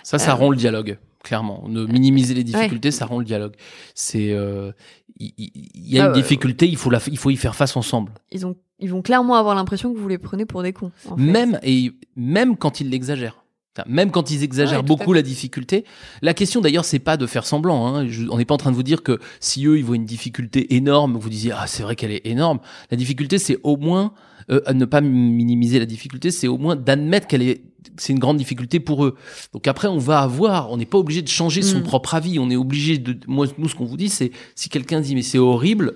[0.02, 1.64] Ça, ça Euh, rompt le dialogue, clairement.
[1.68, 3.54] De minimiser les difficultés, ça rompt le dialogue.
[3.94, 4.72] C'est, euh,
[5.18, 5.32] il
[5.76, 8.12] y a Ah une difficulté, il faut la, il faut y faire face ensemble.
[8.32, 10.90] Ils, ont, ils vont clairement avoir l'impression que vous les prenez pour des cons.
[11.08, 11.22] en fait.
[11.22, 13.44] Même et même quand ils l'exagèrent.
[13.86, 15.84] Même quand ils exagèrent Ouais, beaucoup la difficulté.
[16.22, 17.86] La question d'ailleurs, c'est pas de faire semblant.
[17.86, 18.06] Hein.
[18.08, 20.06] Je- on n'est pas en train de vous dire que si eux ils voient une
[20.06, 22.60] difficulté énorme, vous disiez ah c'est vrai qu'elle est énorme.
[22.90, 24.12] La difficulté, c'est au moins
[24.50, 27.62] euh, à ne pas minimiser la difficulté, c'est au moins d'admettre qu'elle est
[27.98, 29.16] c'est une grande difficulté pour eux.
[29.54, 31.82] Donc après, on va avoir, on n'est pas obligé de changer son Mm.
[31.84, 32.38] propre avis.
[32.38, 35.22] On est obligé de, moi, nous, ce qu'on vous dit, c'est si quelqu'un dit mais
[35.22, 35.94] c'est horrible,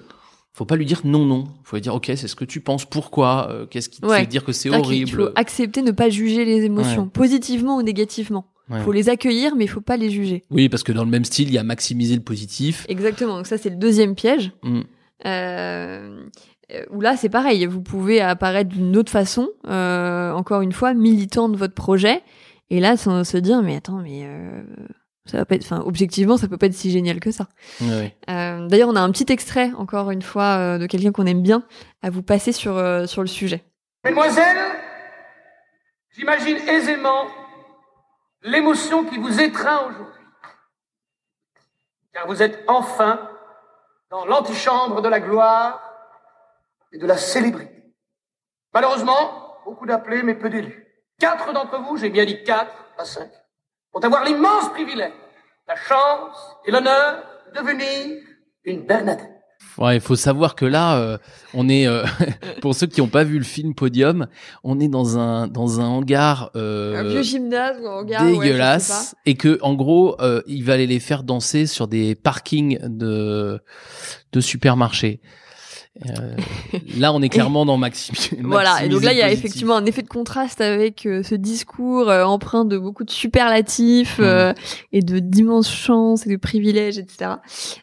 [0.52, 1.44] faut pas lui dire non, non.
[1.64, 2.84] Faut lui dire ok, c'est ce que tu penses.
[2.84, 3.48] Pourquoi?
[3.50, 4.20] Euh, Qu'est-ce qui te Ouais.
[4.20, 5.10] fait dire que c'est horrible?
[5.10, 7.08] faut accepter ne pas juger les émotions, Ouais.
[7.12, 8.46] positivement ou négativement.
[8.68, 8.80] Il Ouais.
[8.82, 10.44] faut les accueillir, mais il faut pas les juger.
[10.50, 12.86] Oui, parce que dans le même style, il y a maximiser le positif.
[12.88, 13.36] Exactement.
[13.36, 14.52] Donc ça, c'est le deuxième piège.
[14.62, 14.80] Mm.
[15.26, 16.26] Euh,
[16.72, 17.66] euh, où là, c'est pareil.
[17.66, 22.22] Vous pouvez apparaître d'une autre façon, euh, encore une fois, militant de votre projet.
[22.70, 24.24] Et là, sans se dire, mais attends, mais
[25.30, 27.46] ça va pas être, enfin, objectivement, ça peut pas être si génial que ça.
[27.82, 31.42] Euh, D'ailleurs, on a un petit extrait, encore une fois, euh, de quelqu'un qu'on aime
[31.42, 31.62] bien,
[32.02, 33.64] à vous passer sur, euh, sur le sujet.
[34.02, 34.58] Mesdemoiselles,
[36.10, 37.26] j'imagine aisément
[38.42, 40.24] l'émotion qui vous étreint aujourd'hui.
[42.12, 43.30] Car vous êtes enfin
[44.10, 45.80] dans l'antichambre de la gloire
[46.92, 47.94] et de la célébrité.
[48.74, 50.88] Malheureusement, beaucoup d'appelés, mais peu d'élus.
[51.20, 53.30] Quatre d'entre vous, j'ai bien dit quatre, pas cinq,
[53.92, 55.12] vont avoir l'immense privilège,
[55.68, 57.22] la chance et l'honneur
[57.53, 58.18] de devenir
[58.64, 59.40] une Bernadette.
[59.79, 61.18] Ouais, il faut savoir que là, euh,
[61.55, 62.05] on est euh,
[62.61, 64.26] pour ceux qui n'ont pas vu le film Podium,
[64.64, 68.29] on est dans un dans un hangar euh, un vieux gymnase ou un hangar, ouais,
[68.31, 71.88] je sais dégueulasse et que en gros, euh, il va aller les faire danser sur
[71.88, 73.61] des parkings de
[74.33, 75.21] de supermarchés.
[76.06, 76.36] Euh,
[76.96, 78.40] là, on est clairement dans maximi.
[78.44, 81.34] Voilà, et donc là, il y a effectivement un effet de contraste avec euh, ce
[81.34, 84.54] discours euh, empreint de beaucoup de superlatifs euh,
[84.92, 87.32] et de d'immenses chances et de privilèges, etc.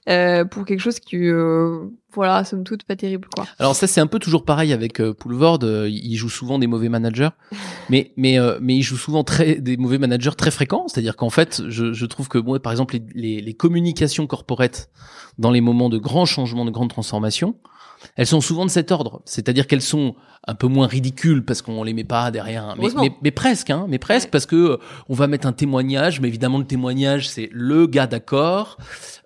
[0.09, 3.45] euh, pour quelque chose qui euh, voilà, somme toute, pas terrible, quoi.
[3.59, 7.29] Alors ça c'est un peu toujours pareil avec Poulvord, il joue souvent des mauvais managers,
[7.89, 11.29] mais mais euh, mais il joue souvent très des mauvais managers très fréquents, c'est-à-dire qu'en
[11.29, 14.89] fait je, je trouve que moi par exemple les, les, les communications corporates
[15.37, 17.55] dans les moments de grands changements, de grandes transformations,
[18.15, 20.15] elles sont souvent de cet ordre, c'est-à-dire qu'elles sont
[20.49, 23.01] un peu moins ridicules parce qu'on les met pas derrière, mais, Heureusement.
[23.03, 24.77] mais, mais presque, hein, mais presque parce que euh,
[25.09, 28.77] on va mettre un témoignage, mais évidemment le témoignage c'est le gars d'accord,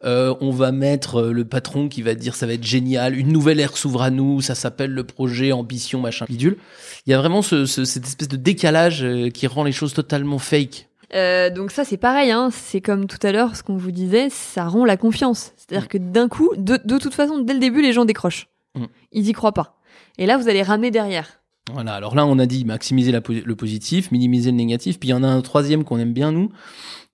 [0.03, 3.31] euh, on va mettre euh, le patron qui va dire ça va être génial, une
[3.31, 6.57] nouvelle ère s'ouvre à nous, ça s'appelle le projet, ambition, machin, bidule.
[7.05, 9.93] Il y a vraiment ce, ce- cette espèce de décalage euh, qui rend les choses
[9.93, 10.87] totalement fake.
[11.13, 14.29] Euh, donc ça c'est pareil, hein, c'est comme tout à l'heure ce qu'on vous disait,
[14.31, 15.51] ça rompt la confiance.
[15.57, 18.47] C'est-à-dire que d'un coup, de, de toute façon, dès le début, les gens décrochent.
[18.75, 18.85] Mm.
[19.11, 19.79] Ils y croient pas.
[20.17, 21.39] Et là, vous allez ramer derrière.
[21.71, 25.11] Voilà, alors là on a dit maximiser la le positif, minimiser le négatif, puis il
[25.11, 26.51] y en a un troisième qu'on aime bien nous,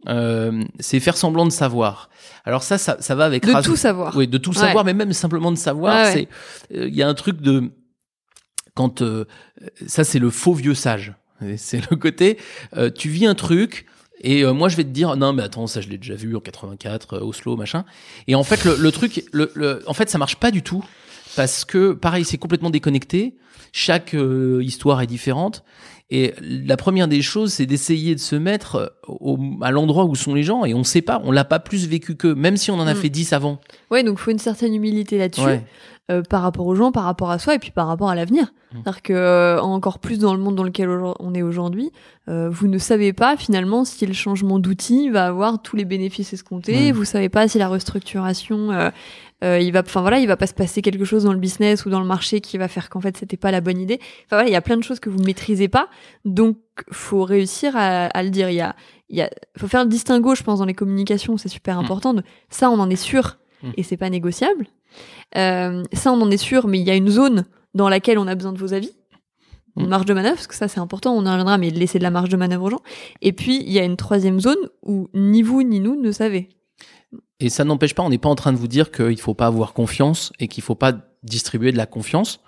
[0.07, 2.09] euh, c'est faire semblant de savoir.
[2.45, 4.15] Alors ça, ça, ça va avec De tout savoir.
[4.15, 4.55] Oui, de tout Ouais.
[4.55, 6.11] savoir, mais même simplement de savoir, ouais.
[6.13, 7.71] c'est euh, il y a un truc de
[8.73, 9.25] quand euh,
[9.85, 11.13] ça c'est le faux vieux sage.
[11.57, 12.37] C'est le côté
[12.77, 13.85] euh, tu vis un truc
[14.21, 16.35] et euh, moi je vais te dire non mais attends ça je l'ai déjà vu
[16.35, 17.85] en 84 euh, Oslo machin
[18.27, 20.83] et en fait le, le truc le, le- en fait ça marche pas du tout
[21.37, 23.37] parce que pareil c'est complètement déconnecté
[23.71, 25.63] chaque euh, histoire est différente
[26.09, 30.15] et la première des choses c'est d'essayer de se mettre euh, au, à l'endroit où
[30.15, 32.71] sont les gens et on sait pas on l'a pas plus vécu qu'eux même si
[32.71, 32.97] on en a Mm.
[32.97, 33.59] fait 10 avant
[33.91, 35.41] Ouais, donc faut une certaine humilité là-dessus.
[35.41, 35.63] Ouais.
[36.09, 38.45] euh, par rapport aux gens, par rapport à soi et puis par rapport à l'avenir.
[38.45, 38.75] Mm.
[38.77, 41.91] C'est-à-dire que euh, encore plus dans le monde dans lequel on est aujourd'hui,
[42.29, 46.31] euh, vous ne savez pas finalement si le changement d'outil va avoir tous les bénéfices
[46.31, 46.93] escomptés.
[46.93, 46.95] Mm.
[46.95, 48.71] Vous savez pas si la restructuration,
[49.43, 51.85] euh, il va, enfin voilà, il va pas se passer quelque chose dans le business
[51.85, 53.99] ou dans le marché qui va faire qu'en fait c'était pas la bonne idée.
[54.25, 55.89] Enfin voilà, il y a plein de choses que vous maîtrisez pas,
[56.25, 56.57] donc
[56.91, 58.49] faut réussir à, à le dire.
[58.49, 58.75] Il y a,
[59.09, 61.85] il y a, faut faire le distinguo, je pense, dans les communications, c'est super Mm.
[61.85, 62.13] important.
[62.15, 63.69] de- ça, on en est sûr Mm.
[63.77, 64.67] et c'est pas négociable.
[65.35, 68.27] Euh, ça, on en est sûr, mais il y a une zone dans laquelle on
[68.27, 68.91] a besoin de vos avis.
[69.75, 69.89] Une Mm.
[69.89, 72.09] marge de manœuvre, parce que ça c'est important, on y reviendra, mais laisser de la
[72.11, 72.81] marge de manœuvre aux gens.
[73.21, 76.49] Et puis, il y a une troisième zone où ni vous ni nous ne savez.
[77.39, 79.47] Et ça n'empêche pas, on n'est pas en train de vous dire qu'il faut pas
[79.47, 82.39] avoir confiance et qu'il faut pas distribuer de la confiance.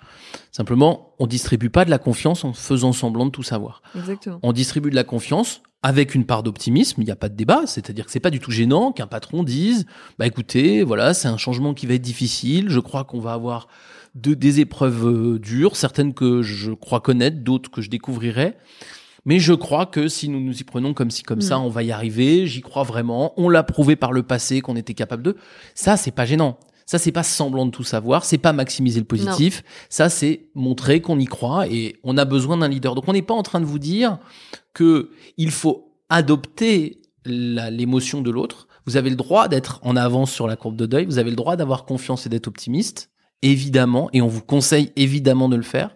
[0.50, 3.82] Simplement, on distribue pas de la confiance en faisant semblant de tout savoir.
[3.94, 4.40] Exactement.
[4.42, 7.62] On distribue de la confiance avec une part d'optimisme, il n'y a pas de débat,
[7.66, 9.86] c'est-à-dire que c'est pas du tout gênant qu'un patron dise
[10.18, 13.66] bah écoutez, voilà, c'est un changement qui va être difficile, je crois qu'on va avoir
[14.14, 18.56] de, des épreuves euh, dures, certaines que je crois connaître, d'autres que je découvrirai.
[19.24, 21.62] Mais je crois que si nous nous y prenons comme ci comme ça, Mm.
[21.62, 22.46] on va y arriver.
[22.46, 23.32] J'y crois vraiment.
[23.36, 25.36] On l'a prouvé par le passé qu'on était capable de.
[25.74, 26.58] Ça, c'est pas gênant.
[26.86, 28.24] Ça, c'est pas semblant de tout savoir.
[28.24, 29.62] C'est pas maximiser le positif.
[29.88, 32.94] Ça, c'est montrer qu'on y croit et on a besoin d'un leader.
[32.96, 34.18] Donc, on n'est pas en train de vous dire
[34.74, 38.66] que il faut adopter l'émotion de l'autre.
[38.86, 41.04] Vous avez le droit d'être en avance sur la courbe de deuil.
[41.04, 43.10] Vous avez le droit d'avoir confiance et d'être optimiste,
[43.42, 44.08] évidemment.
[44.12, 45.94] Et on vous conseille évidemment de le faire.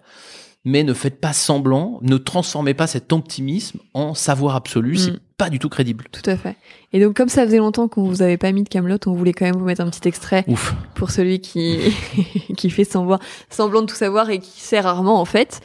[0.66, 4.96] Mais ne faites pas semblant, ne transformez pas cet optimisme en savoir absolu.
[4.96, 5.18] C'est Mm.
[5.36, 6.04] pas du tout crédible.
[6.10, 6.56] Tout à fait.
[6.92, 9.32] Et donc, comme ça faisait longtemps qu'on vous avait pas mis de Camelot, on voulait
[9.34, 10.74] quand même vous mettre un petit extrait Ouf.
[10.94, 11.78] pour celui qui
[12.56, 13.18] qui fait semblant,
[13.50, 15.60] semblant de tout savoir et qui sait rarement en fait.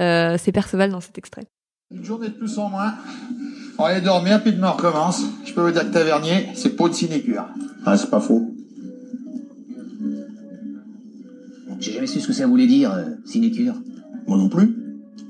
[0.00, 1.42] Euh, c'est Perceval dans cet extrait.
[1.90, 2.94] Une journée de plus en moins.
[3.78, 5.22] On va aller dormir, puis demain on recommence.
[5.44, 7.44] Je peux vous dire que Tavernier, c'est pas de sinécure.
[7.86, 8.50] Ah, c'est pas faux.
[11.80, 13.74] J'ai jamais su ce que ça voulait dire, euh, sinécure.
[14.26, 14.74] Moi non plus.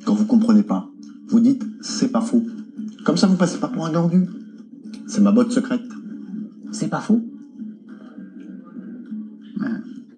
[0.04, 0.88] Quand vous comprenez pas,
[1.28, 2.44] vous dites c'est pas faux.
[3.04, 4.26] Comme ça, vous passez pas pour un glandu.
[5.06, 5.82] C'est ma botte secrète.
[6.72, 7.22] C'est pas faux.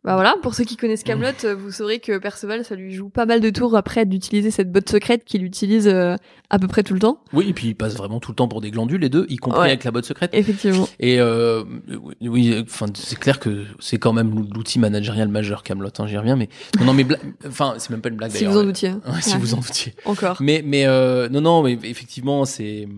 [0.06, 3.26] Bah voilà, pour ceux qui connaissent Camelot, vous saurez que Perceval, ça lui joue pas
[3.26, 6.14] mal de tours après d'utiliser cette botte secrète qu'il utilise euh,
[6.48, 7.18] à peu près tout le temps.
[7.32, 9.34] Oui, et puis ils passent vraiment tout le temps pour des glandules, les deux, y
[9.36, 9.66] compris Ouais.
[9.66, 10.30] avec la botte secrète.
[10.32, 10.88] Effectivement.
[11.00, 11.64] Et euh,
[12.20, 15.88] oui, enfin, c'est clair que c'est quand même l'outil managérial majeur Camelot.
[15.98, 16.48] Hein, J'y reviens, mais
[16.78, 17.04] non, non, mais
[17.44, 18.52] enfin, c'est même pas une blague Si d'ailleurs.
[18.52, 18.90] vous en doutiez.
[18.90, 19.92] Ouais, si vous en doutiez.
[20.04, 20.36] Encore.
[20.40, 22.92] Mais mais euh, non non mais effectivement c'est euh,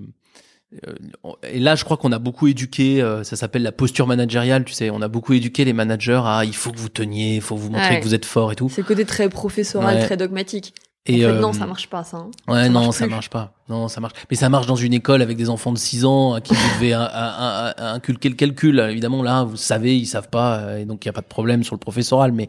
[1.42, 4.74] et là je crois qu'on a beaucoup éduqué euh, ça s'appelle la posture managériale tu
[4.74, 7.56] sais on a beaucoup éduqué les managers à il faut que vous teniez il faut
[7.56, 8.00] vous montrez Ouais.
[8.00, 10.04] que vous êtes fort et tout C'est le côté très professoral, Ouais.
[10.04, 10.74] très dogmatique.
[11.06, 12.18] et en fait, euh, non, ça marche pas, ça.
[12.18, 12.30] hein.
[12.48, 14.92] ouais Ça non marche ça marche pas non ça marche mais ça marche dans une
[14.92, 19.22] école avec des enfants de 6 ans à qui vous devez inculquer le calcul évidemment
[19.22, 21.64] là vous savez ils savent pas euh, et donc il y a pas de problème
[21.64, 22.48] sur le professoral mais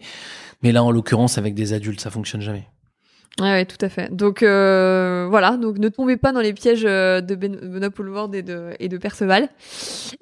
[0.61, 2.67] mais là en l'occurrence avec des adultes ça fonctionne jamais
[3.39, 4.13] Ouais, ouais, tout à fait.
[4.13, 8.41] Donc euh, voilà, donc ne tombez pas dans les pièges euh, de ben Benoît et
[8.41, 9.49] de, et de Perceval.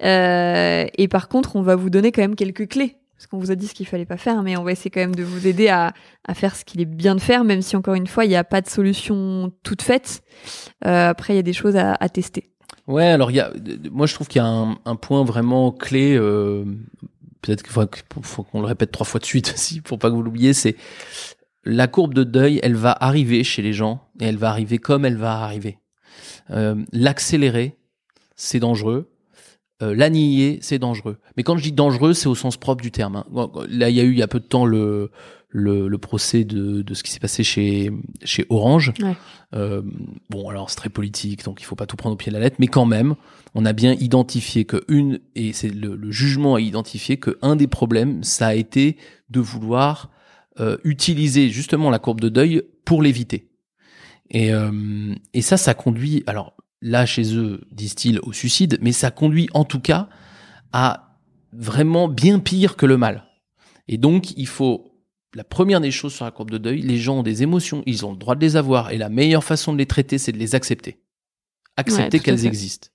[0.02, 2.96] Euh, et par contre, on va vous donner quand même quelques clés.
[3.16, 5.00] Parce qu'on vous a dit ce qu'il fallait pas faire, mais on va essayer quand
[5.00, 5.92] même de vous aider à,
[6.28, 8.36] à faire ce qu'il est bien de faire, même si encore une fois, il n'y
[8.36, 10.22] a pas de solution toute faite.
[10.82, 12.44] Après, il y a des choses à, à tester.
[12.86, 13.50] Ouais, alors y a,
[13.90, 16.16] moi je trouve qu'il y a un, point vraiment clé,
[17.42, 17.88] peut-être qu'il faut,
[18.22, 20.76] faut qu'on le répète trois fois de suite aussi pour pas que vous l'oubliez, c'est
[21.68, 25.04] la courbe de deuil, elle va arriver chez les gens et elle va arriver comme
[25.04, 25.78] elle va arriver.
[26.50, 27.76] Euh, L'accélérer,
[28.36, 29.10] c'est dangereux.
[29.82, 31.18] Euh, la nier, c'est dangereux.
[31.36, 33.16] Mais quand je dis dangereux, c'est au sens propre du terme.
[33.16, 33.50] hein.
[33.68, 35.10] Là, il y a eu il y a peu de temps le
[35.50, 37.90] le, le procès de, de ce qui s'est passé chez
[38.24, 38.92] chez Orange.
[39.00, 39.16] Ouais.
[39.54, 39.82] Euh,
[40.30, 42.42] bon, alors c'est très politique, donc il faut pas tout prendre au pied de la
[42.42, 43.14] lettre, mais quand même,
[43.54, 47.56] on a bien identifié que une et c'est le, le jugement a identifié que un
[47.56, 48.96] des problèmes, ça a été
[49.30, 50.10] de vouloir
[50.84, 53.48] utiliser justement la courbe de deuil pour l'éviter.
[54.30, 59.10] Et, euh, et ça, ça conduit, alors là chez eux, disent-ils, au suicide, mais ça
[59.10, 60.08] conduit en tout cas
[60.72, 61.16] à
[61.52, 63.24] vraiment bien pire que le mal.
[63.88, 64.92] Et donc, il faut,
[65.34, 68.04] la première des choses sur la courbe de deuil, les gens ont des émotions, ils
[68.04, 70.38] ont le droit de les avoir, et la meilleure façon de les traiter, c'est de
[70.38, 71.00] les accepter.
[71.76, 72.88] Accepter qu'elles existent.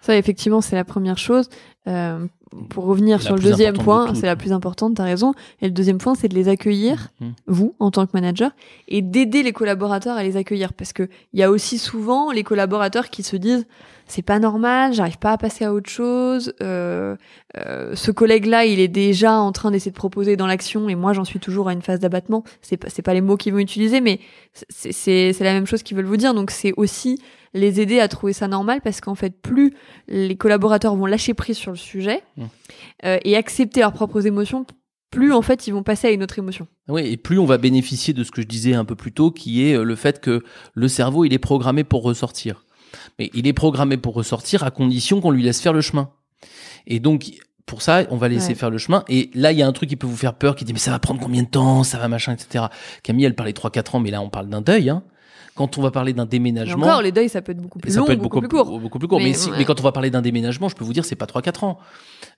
[0.00, 1.50] Ça, effectivement, c'est la première chose.
[1.88, 2.26] Euh,
[2.70, 5.34] pour revenir La sur le deuxième de point, c'est la plus importante, t'as raison.
[5.60, 7.32] Et le deuxième point, c'est de les accueillir, Mhm.
[7.46, 8.52] vous, en tant que manager,
[8.88, 10.72] et d'aider les collaborateurs à les accueillir.
[10.72, 13.66] Parce que il y a aussi souvent les collaborateurs qui se disent,
[14.06, 17.16] c'est pas normal, j'arrive pas à passer à autre chose, euh,
[17.58, 21.12] euh, ce collègue-là, il est déjà en train d'essayer de proposer dans l'action, et moi,
[21.12, 22.44] j'en suis toujours à une phase d'abattement.
[22.62, 24.20] C'est pas, pas les mots qu'ils vont utiliser, mais
[24.70, 26.32] c'est la même chose qu'ils veulent vous dire.
[26.32, 27.20] Donc, c'est aussi
[27.54, 29.74] les aider à trouver ça normal parce qu'en fait, plus
[30.06, 32.44] les collaborateurs vont lâcher prise sur le sujet Mm.
[33.04, 34.66] euh, et accepter leurs propres émotions,
[35.10, 36.66] plus en fait ils vont passer à une autre émotion.
[36.88, 39.30] Oui, et plus on va bénéficier de ce que je disais un peu plus tôt,
[39.30, 40.42] qui est euh, le fait que
[40.74, 42.64] le cerveau, il est programmé pour ressortir.
[43.18, 46.10] Mais il est programmé pour ressortir à condition qu'on lui laisse faire le chemin.
[46.86, 47.30] Et donc,
[47.66, 48.54] pour ça, on va laisser Ouais.
[48.54, 49.04] faire le chemin.
[49.08, 50.78] Et là, il y a un truc qui peut vous faire peur, qui dit, mais
[50.78, 52.64] ça va prendre combien de temps, ça va machin, etc.
[53.02, 55.02] Camille, elle parlait 3-4 ans, mais là, on parle d'un deuil, hein.
[55.58, 56.86] Quand on va parler d'un Et déménagement.
[56.86, 58.48] encore, les deuils ça peut être beaucoup plus Et ça long, peut être beaucoup, beaucoup,
[58.48, 58.80] plus court.
[58.80, 59.18] beaucoup plus court.
[59.18, 59.58] Mais, Mais, si- ouais.
[59.58, 61.78] mais quand on va parler d'un déménagement, je peux vous dire, c'est pas 3-4 ans.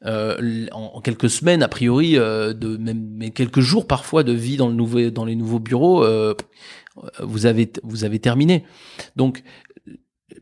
[0.07, 4.33] Euh, en, en quelques semaines, a priori, euh, de même mais quelques jours parfois de
[4.33, 6.35] vie dans le nouveau, dans les nouveaux bureaux, euh,
[7.23, 8.65] vous avez, vous avez terminé.
[9.17, 9.43] Donc,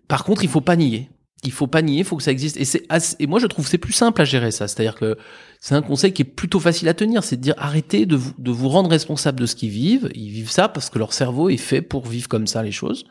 [0.07, 1.11] par contre, il faut pas nier.
[1.45, 2.57] Il faut pas nier, il faut que ça existe.
[2.57, 2.85] Et c'est
[3.19, 4.67] et moi je trouve que c'est plus simple à gérer ça.
[4.67, 5.17] C'est-à-dire que
[5.61, 8.33] c'est un conseil qui est plutôt facile à tenir, c'est de dire arrêtez de vous,
[8.39, 10.11] de vous rendre responsable de ce qu'ils vivent.
[10.15, 13.05] Ils vivent ça parce que leur cerveau est fait pour vivre comme ça les choses.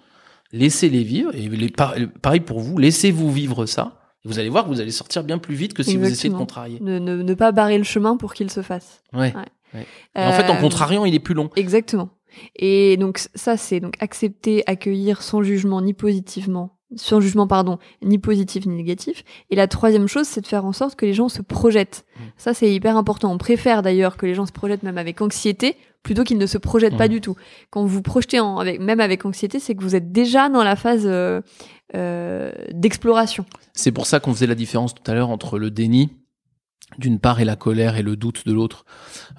[0.52, 1.34] Laissez-les vivre.
[1.36, 4.00] Et les, pareil pour vous, laissez-vous vivre ça.
[4.24, 6.38] Vous allez voir que vous allez sortir bien plus vite que si vous essayez de
[6.38, 6.80] contrarier.
[6.82, 9.02] Ne, ne, ne pas barrer le chemin pour qu'il se fasse.
[9.14, 9.34] Ouais.
[9.34, 9.44] Ouais.
[9.74, 9.88] ouais.
[10.16, 11.50] Et en fait, en Euh, contrariant, il est plus long.
[11.56, 12.10] Exactement.
[12.58, 18.18] Et donc ça, c'est donc accepter, accueillir sans jugement ni positivement, sans jugement pardon, ni
[18.18, 19.24] positif ni négatif.
[19.50, 22.06] Et la troisième chose, c'est de faire en sorte que les gens se projettent.
[22.16, 22.24] Mm.
[22.38, 23.32] Ça, c'est hyper important.
[23.32, 26.58] On préfère d'ailleurs que les gens se projettent même avec anxiété plutôt qu'ils ne se
[26.58, 27.12] projettent pas Mm.
[27.12, 27.36] du tout.
[27.70, 30.64] Quand vous vous projetez en, avec, même avec anxiété, c'est que vous êtes déjà dans
[30.64, 31.42] la phase euh,
[31.96, 33.46] euh, d'exploration.
[33.74, 36.10] C'est pour ça qu'on faisait la différence tout à l'heure entre le déni
[36.98, 38.86] d'une part et la colère et le doute de l'autre.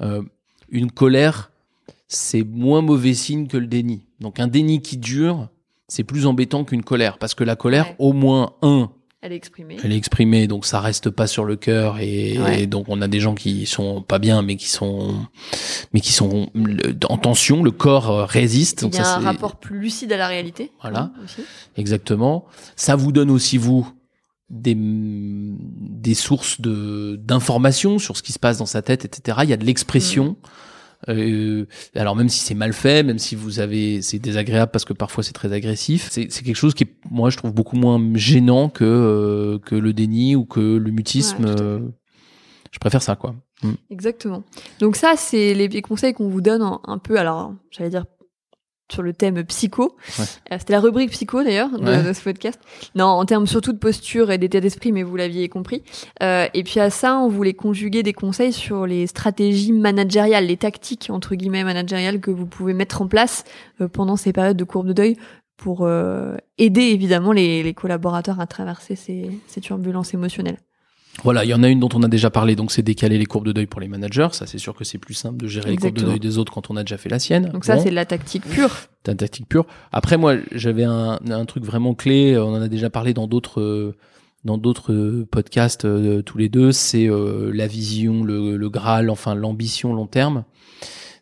[0.03, 0.23] Euh,
[0.69, 1.51] une colère,
[2.09, 4.05] c'est moins mauvais signe que le déni.
[4.21, 5.49] Donc un déni qui dure,
[5.89, 7.97] c'est plus embêtant qu'une colère parce que la colère, Ouais.
[7.99, 9.77] au moins un, Elle est exprimée.
[9.83, 12.63] elle est exprimée, donc ça reste pas sur le cœur et, Ouais.
[12.63, 15.15] et donc on a des gens qui sont pas bien, mais qui sont,
[15.93, 16.51] mais qui sont
[17.09, 17.63] en tension.
[17.65, 18.83] Le corps euh, résiste.
[18.83, 20.71] Il Donc y a ça, un rapport plus lucide à la réalité.
[20.83, 21.01] Voilà.
[21.01, 21.41] hein, aussi.
[21.77, 22.45] Exactement.
[22.77, 23.91] Ça vous donne aussi vous
[24.51, 29.39] des des sources de d'informations sur ce qui se passe dans sa tête, etc.
[29.43, 30.37] Il y a de l'expression.
[31.09, 34.93] Euh, alors même si c'est mal fait, même si vous avez, c'est désagréable parce que
[34.93, 36.09] parfois c'est très agressif.
[36.11, 39.93] C'est quelque chose qui est, moi je trouve beaucoup moins gênant que euh, que le
[39.93, 41.45] déni ou que le mutisme.
[41.45, 41.81] Ouais, euh,
[42.73, 43.37] je préfère ça quoi.
[43.63, 43.73] Mm.
[43.91, 44.43] Exactement.
[44.81, 48.05] Donc ça, c'est les les conseils qu'on vous donne un, un peu, alors j'allais dire
[48.91, 49.97] sur le thème psycho.
[50.19, 50.25] Ouais.
[50.53, 52.03] Euh, C'était la rubrique psycho d'ailleurs de, Ouais.
[52.03, 52.59] de ce podcast.
[52.95, 55.83] Non, en termes surtout de posture et d'état d'esprit, mais vous l'aviez compris.
[56.23, 60.57] Euh, et puis à ça, on voulait conjuguer des conseils sur les stratégies managériales, les
[60.57, 63.45] tactiques entre guillemets managériales que vous pouvez mettre en place
[63.81, 65.17] euh, pendant ces périodes de courbe de deuil
[65.57, 70.59] pour euh, aider évidemment les, les collaborateurs à traverser ces, ces turbulences émotionnelles.
[71.25, 73.27] Voilà, il y en a une dont on a déjà parlé, donc c'est décaler les
[73.27, 74.29] courbes de deuil pour les managers.
[74.33, 76.53] Ça, c'est sûr que c'est plus simple de gérer les courbes de deuil des autres
[76.53, 77.51] quand on a déjà fait la sienne.
[77.53, 77.83] Donc ça, Bon.
[77.83, 78.71] c'est de la tactique pure.
[79.05, 79.67] C'est une tactique pure.
[79.91, 82.39] Après, moi, j'avais un, un truc vraiment clé.
[82.39, 83.97] On en a déjà parlé dans d'autres euh,
[84.45, 86.71] dans d'autres podcasts euh, tous les deux.
[86.71, 90.45] C'est euh, la vision, le, le Graal, enfin l'ambition long terme.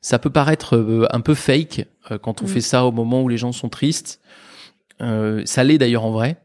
[0.02, 1.86] Ça peut paraître euh, un peu fake
[2.22, 2.48] quand on Mm.
[2.48, 4.20] fait ça au moment où les gens sont tristes.
[5.00, 6.36] Ça l'est d'ailleurs en vrai.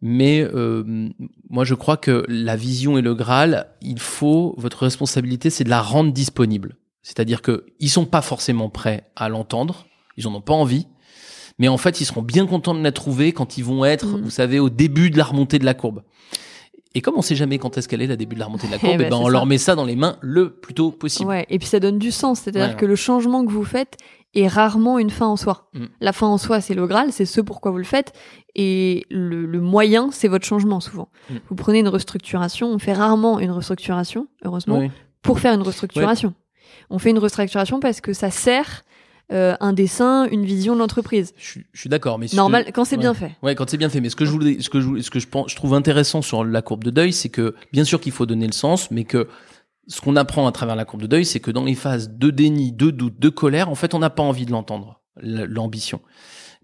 [0.00, 1.08] Mais euh,
[1.50, 5.70] moi, je crois que la vision et le Graal, il faut votre responsabilité, c'est de
[5.70, 6.76] la rendre disponible.
[7.02, 9.86] C'est-à-dire que ils sont pas forcément prêts à l'entendre,
[10.16, 10.86] ils en ont pas envie,
[11.58, 14.20] mais en fait, ils seront bien contents de la trouver quand ils vont être, Mhm.
[14.22, 16.02] vous savez, au début de la remontée de la courbe.
[16.94, 18.72] Et comme on sait jamais quand est-ce qu'elle est la début de la remontée de
[18.72, 19.30] la Eh courbe, ben, eh ben, on ça.
[19.30, 21.28] leur met ça dans les mains le plus tôt possible.
[21.30, 22.76] Ouais, et puis ça donne du sens, c'est-à-dire Ouais.
[22.76, 23.96] que le changement que vous faites
[24.34, 25.68] est rarement une fin en soi.
[25.74, 25.84] Mm.
[26.00, 28.12] La fin en soi, c'est le Graal, c'est ce pourquoi vous le faites,
[28.54, 31.08] et le, le moyen, c'est votre changement souvent.
[31.30, 31.34] Mm.
[31.48, 34.90] Vous prenez une restructuration, on fait rarement une restructuration, heureusement, Oui.
[35.22, 36.34] pour faire une restructuration.
[36.90, 38.84] On fait une restructuration parce que ça sert
[39.32, 41.32] euh, un dessin, une vision de l'entreprise.
[41.38, 43.00] Je, suis- je suis d'accord, mais ce Normal, quand c'est ouais.
[43.00, 43.32] bien fait.
[43.42, 44.00] Ouais, quand c'est bien fait.
[44.00, 45.72] Mais ce que je voulais, ce que je, voulais- ce que je pense, je trouve
[45.72, 48.90] intéressant sur la courbe de deuil, c'est que bien sûr qu'il faut donner le sens,
[48.90, 49.28] mais que
[49.88, 52.30] ce qu'on apprend à travers la courbe de deuil, c'est que dans les phases de
[52.30, 56.00] déni, de doute, de colère, en fait, on n'a pas envie de l'entendre, l'ambition.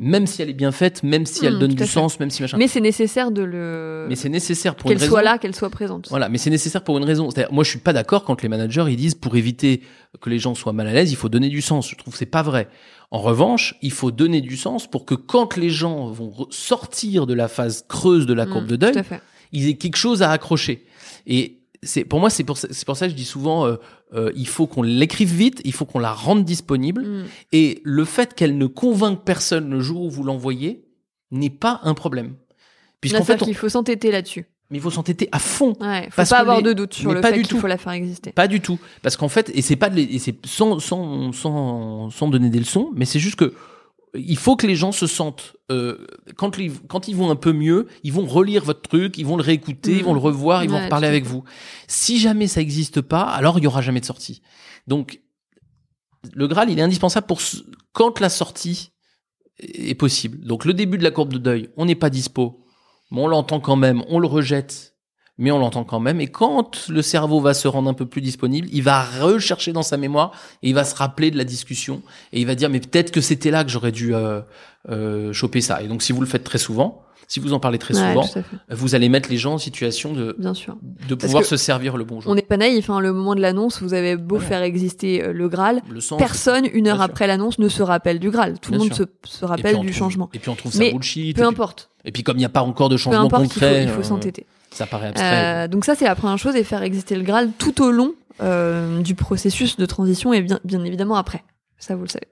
[0.01, 2.41] Même si elle est bien faite, même si elle Mm, donne du sens, même si
[2.43, 2.57] machin.
[2.57, 4.07] Mais c'est nécessaire de le.
[4.09, 6.09] Mais c'est nécessaire pour une qu'elle soit là, qu'elle soit présente.
[6.09, 7.29] Voilà, mais c'est nécessaire pour une raison.
[7.31, 9.83] C'est-à-dire, moi, je suis pas d'accord quand les managers ils disent pour éviter
[10.21, 11.91] que les gens soient mal à l'aise, il faut donner du sens.
[11.91, 12.69] Je trouve que c'est pas vrai.
[13.11, 17.35] En revanche, il faut donner du sens pour que quand les gens vont sortir de
[17.35, 18.95] la phase creuse de la courbe Mm, de deuil,
[19.51, 20.87] ils aient quelque chose à accrocher.
[21.27, 23.77] Et c'est pour moi, c'est pour ça, c'est pour ça que je dis souvent, euh,
[24.15, 27.03] euh, il faut qu'on l'écrive vite, il faut qu'on la rende disponible.
[27.03, 27.25] Mm.
[27.53, 30.85] Et le fait qu'elle ne convainque personne le jour où vous l'envoyez
[31.31, 32.35] n'est pas un problème.
[33.01, 34.47] Puisqu'en fait, on- qu'il faut s'entêter là-dessus.
[34.71, 35.75] mais il faut s'entêter à fond.
[35.81, 37.67] Ouais, faut Parce pas avoir les- de doute sur mais le pas fait qu'il faut
[37.67, 38.33] la faire exister.
[38.33, 38.79] Pas du tout.
[39.03, 42.51] Parce qu'en fait, et c'est pas de les- et c'est sans, sans, sans, sans donner
[42.51, 43.55] des leçons, mais c'est juste que
[44.15, 46.07] il faut que les gens se sentent, euh,
[46.37, 49.93] quand, ils vont un peu mieux, ils vont relire votre truc, ils vont le réécouter,
[49.99, 51.45] ils vont le revoir, ils vont reparler avec vous.
[51.87, 54.41] Si jamais ça n'existe pas, alors il y aura jamais de sortie.
[54.87, 55.21] Donc,
[56.35, 57.59] le Graal, il est indispensable pour ce-
[57.93, 58.91] quand la sortie
[59.61, 60.45] est possible.
[60.47, 62.65] Donc, le début de la courbe de deuil, on n'est pas dispo,
[63.11, 64.95] mais on l'entend quand même, on le rejette,
[65.39, 66.21] mais on l'entend quand même.
[66.21, 69.83] Et quand le cerveau va se rendre un peu plus disponible, il va rechercher dans
[69.83, 70.33] sa mémoire
[70.63, 73.21] et il va se rappeler de la discussion et il va dire mais peut-être que
[73.21, 74.41] c'était là que j'aurais dû euh,
[74.91, 75.83] euh, choper ça.
[75.83, 78.27] Et donc, si vous le faites très souvent, si vous en parlez très Ouais, souvent,
[78.71, 80.79] vous allez mettre les gens en situation de, Bien sûr.
[81.09, 82.33] de Parce pouvoir se servir le bon jour.
[82.33, 85.33] On n'est pas naïf, hein, le moment de l'annonce, vous avez beau faire exister euh,
[85.35, 87.05] le Graal, Le sens, personne, une heure sûr.
[87.05, 88.59] après l'annonce, ne se rappelle du Graal.
[88.59, 90.31] Tout le monde se, rappelle du trouve- changement.
[90.33, 91.37] Et puis on trouve ça Mais bullshit.
[91.37, 91.91] peu et puis- importe.
[92.07, 93.83] Et puis comme il n'y a pas encore de Peu changement importe, il faut, concret,
[93.83, 94.47] il faut euh, s'entêter.
[94.71, 95.65] Ça paraît abstrait.
[95.65, 98.15] Euh, donc ça, c'est la première chose, et faire exister le Graal tout au long
[98.41, 101.43] euh, du processus de transition et bien, bien évidemment après.
[101.79, 102.29] Ça, vous le savez.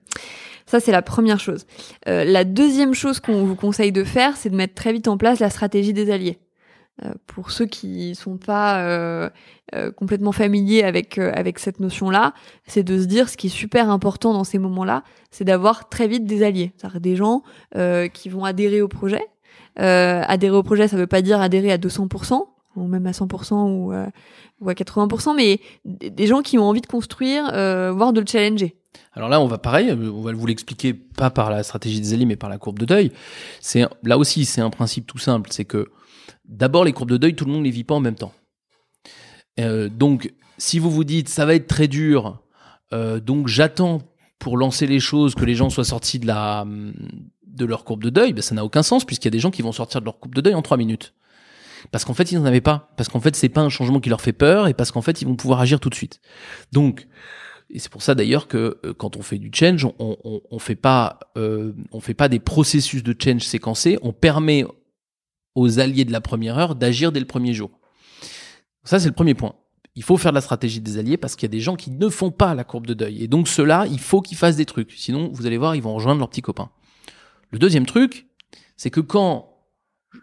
[0.66, 1.66] Ça, c'est la première chose.
[2.08, 5.16] Euh, la deuxième chose qu'on vous conseille de faire, c'est de mettre très vite en
[5.16, 6.38] place la stratégie des alliés.
[7.04, 9.28] Euh, pour ceux qui sont pas euh,
[9.74, 12.32] euh, complètement familiers avec euh, avec cette notion-là,
[12.66, 16.08] c'est de se dire ce qui est super important dans ces moments-là, c'est d'avoir très
[16.08, 17.42] vite des alliés, c'est-à-dire des gens
[17.76, 19.22] euh, qui vont adhérer au projet.
[19.78, 22.40] Euh, adhérer au projet, ça veut pas dire adhérer à 200%
[22.76, 24.06] ou même à 100% ou, euh,
[24.60, 28.26] ou à 80%, mais des gens qui ont envie de construire, euh, voire de le
[28.26, 28.76] challenger.
[29.12, 32.26] Alors là, on va pareil, on va vous l'expliquer pas par la stratégie des alliés,
[32.26, 33.12] mais par la courbe de deuil.
[33.60, 35.88] C'est là aussi, c'est un principe tout simple, c'est que
[36.44, 38.32] d'abord les courbes de deuil, tout le monde les vit pas en même temps.
[39.58, 42.42] Donc, si vous vous dites ça va être très dur,
[42.92, 44.02] donc j'attends
[44.38, 46.66] pour lancer les choses que les gens soient sortis de la
[47.56, 49.50] de leur courbe de deuil, ben, ça n'a aucun sens puisqu'il y a des gens
[49.50, 51.14] qui vont sortir de leur courbe de deuil en trois minutes.
[51.90, 52.92] Parce qu'en fait, ils n'en avaient pas.
[52.96, 55.22] Parce qu'en fait, c'est pas un changement qui leur fait peur et parce qu'en fait,
[55.22, 56.20] ils vont pouvoir agir tout de suite.
[56.72, 57.06] Donc,
[57.70, 60.58] et c'est pour ça d'ailleurs que euh, quand on fait du change, on, on, on
[60.58, 63.98] fait pas, euh, on fait pas des processus de change séquencés.
[64.02, 64.64] On permet
[65.54, 67.70] aux alliés de la première heure d'agir dès le premier jour.
[68.84, 69.54] Ça, c'est le premier point.
[69.96, 71.90] Il faut faire de la stratégie des alliés parce qu'il y a des gens qui
[71.90, 73.24] ne font pas la courbe de deuil.
[73.24, 74.92] Et donc, ceux-là, il faut qu'ils fassent des trucs.
[74.92, 76.70] Sinon, vous allez voir, ils vont rejoindre leurs petits copains.
[77.50, 78.26] Le deuxième truc,
[78.76, 79.52] c'est que quand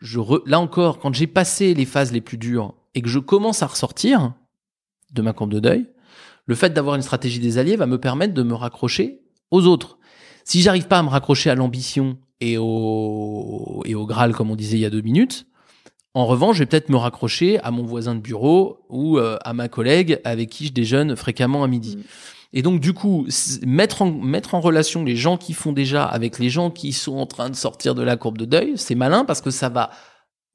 [0.02, 3.64] je là encore, quand j'ai passé les phases les plus dures et que je commence
[3.64, 4.34] à ressortir
[5.12, 5.88] de ma courbe de deuil,
[6.46, 9.22] le fait d'avoir une stratégie des alliés va me permettre de me raccrocher
[9.52, 9.98] aux autres.
[10.44, 14.56] Si j'arrive pas à me raccrocher à l'ambition et au, et au Graal, comme on
[14.56, 15.46] disait il y a deux minutes,
[16.16, 19.54] en revanche, je vais peut-être me raccrocher à mon voisin de bureau ou euh, à
[19.54, 21.98] ma collègue avec qui je déjeune fréquemment à midi.
[22.54, 23.28] Et donc, du coup,
[23.66, 27.18] mettre en, mettre en relation les gens qui font déjà avec les gens qui sont
[27.18, 29.90] en train de sortir de la courbe de deuil, c'est malin parce que ça va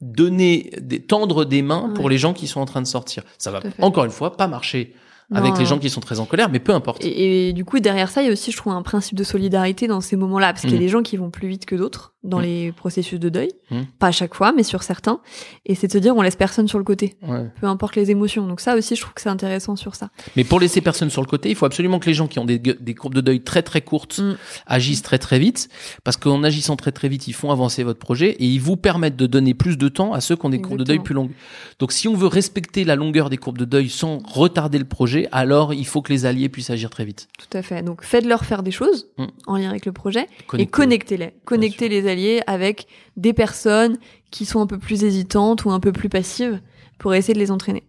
[0.00, 3.24] donner, des, tendre des mains pour les gens qui sont en train de sortir.
[3.36, 4.94] Ça va, encore une fois, pas marcher
[5.34, 7.04] avec Non, les gens qui sont très en colère, mais peu importe.
[7.04, 9.24] Et, et du coup, derrière ça, il y a aussi, je trouve, un principe de
[9.24, 10.80] solidarité dans ces moments-là, parce qu'il y a Mm.
[10.80, 12.42] des gens qui vont plus vite que d'autres dans Mm.
[12.42, 13.48] les processus de deuil.
[13.70, 13.82] Mm.
[13.98, 15.20] Pas à chaque fois, mais sur certains.
[15.66, 17.14] Et c'est de se dire, on laisse personne sur le côté.
[17.22, 17.44] Ouais.
[17.60, 18.46] Peu importe les émotions.
[18.46, 20.10] Donc ça aussi, je trouve que c'est intéressant sur ça.
[20.36, 22.44] Mais pour laisser personne sur le côté, il faut absolument que les gens qui ont
[22.44, 24.36] des, des courbes de deuil très très courtes Mm.
[24.66, 25.68] agissent très très vite,
[26.04, 29.16] parce qu'en agissant très très vite, ils font avancer votre projet et ils vous permettent
[29.16, 31.30] de donner plus de temps à ceux qui ont des courbes de deuil plus longues.
[31.78, 35.28] Donc si on veut respecter la longueur des courbes de deuil sans retarder le projet,
[35.30, 37.28] alors il faut que les alliés puissent agir très vite.
[37.38, 37.82] Tout à fait.
[37.82, 39.08] Donc faites-leur faire des choses
[39.46, 40.66] en lien avec le projet et Connectez-les.
[40.70, 41.32] connectez-les.
[41.44, 42.86] Connectez les alliés avec
[43.16, 43.98] des personnes
[44.30, 46.60] qui sont un peu plus hésitantes ou un peu plus passives
[46.98, 47.84] pour essayer de les entraîner.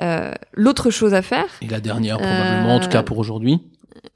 [0.00, 1.46] Euh, L'autre chose à faire.
[1.62, 3.60] Et la dernière probablement, en tout cas pour aujourd'hui.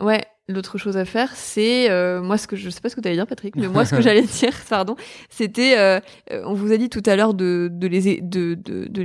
[0.00, 3.00] Ouais, l'autre chose à faire, c'est euh, moi ce que je sais pas ce que
[3.00, 4.96] tu allais dire, Patrick, mais moi ce que j'allais dire, pardon,
[5.28, 6.00] c'était euh,
[6.44, 8.54] on vous a dit tout à l'heure de de les de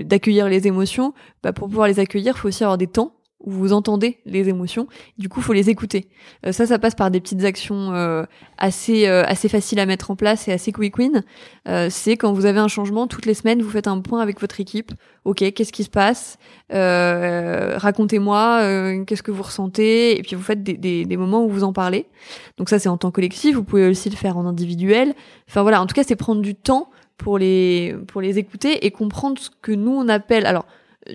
[0.04, 1.14] d'accueillir de, les émotions.
[1.44, 4.50] Bah, pour pouvoir les accueillir, il faut aussi avoir des temps où vous entendez les
[4.50, 4.88] émotions.
[5.18, 6.08] Du coup, faut les écouter.
[6.46, 8.24] Euh, ça, ça passe par des petites actions euh,
[8.58, 11.24] assez euh, assez faciles à mettre en place et assez quick win.
[11.90, 14.60] c'est quand vous avez un changement toutes les semaines, vous faites un point avec votre
[14.60, 14.92] équipe.
[15.26, 16.38] Ok, qu'est-ce qui se passe?
[16.72, 18.62] Racontez-moi,
[19.06, 20.18] qu'est-ce que vous ressentez?
[20.18, 22.08] Et puis vous faites des, des, des moments où vous en parlez.
[22.58, 23.56] Donc ça, c'est en temps collectif.
[23.56, 25.14] Vous pouvez aussi le faire en individuel.
[25.48, 28.92] Enfin voilà, en tout cas, c'est prendre du temps pour les pour les écouter et
[28.92, 30.66] comprendre ce que nous on appelle alors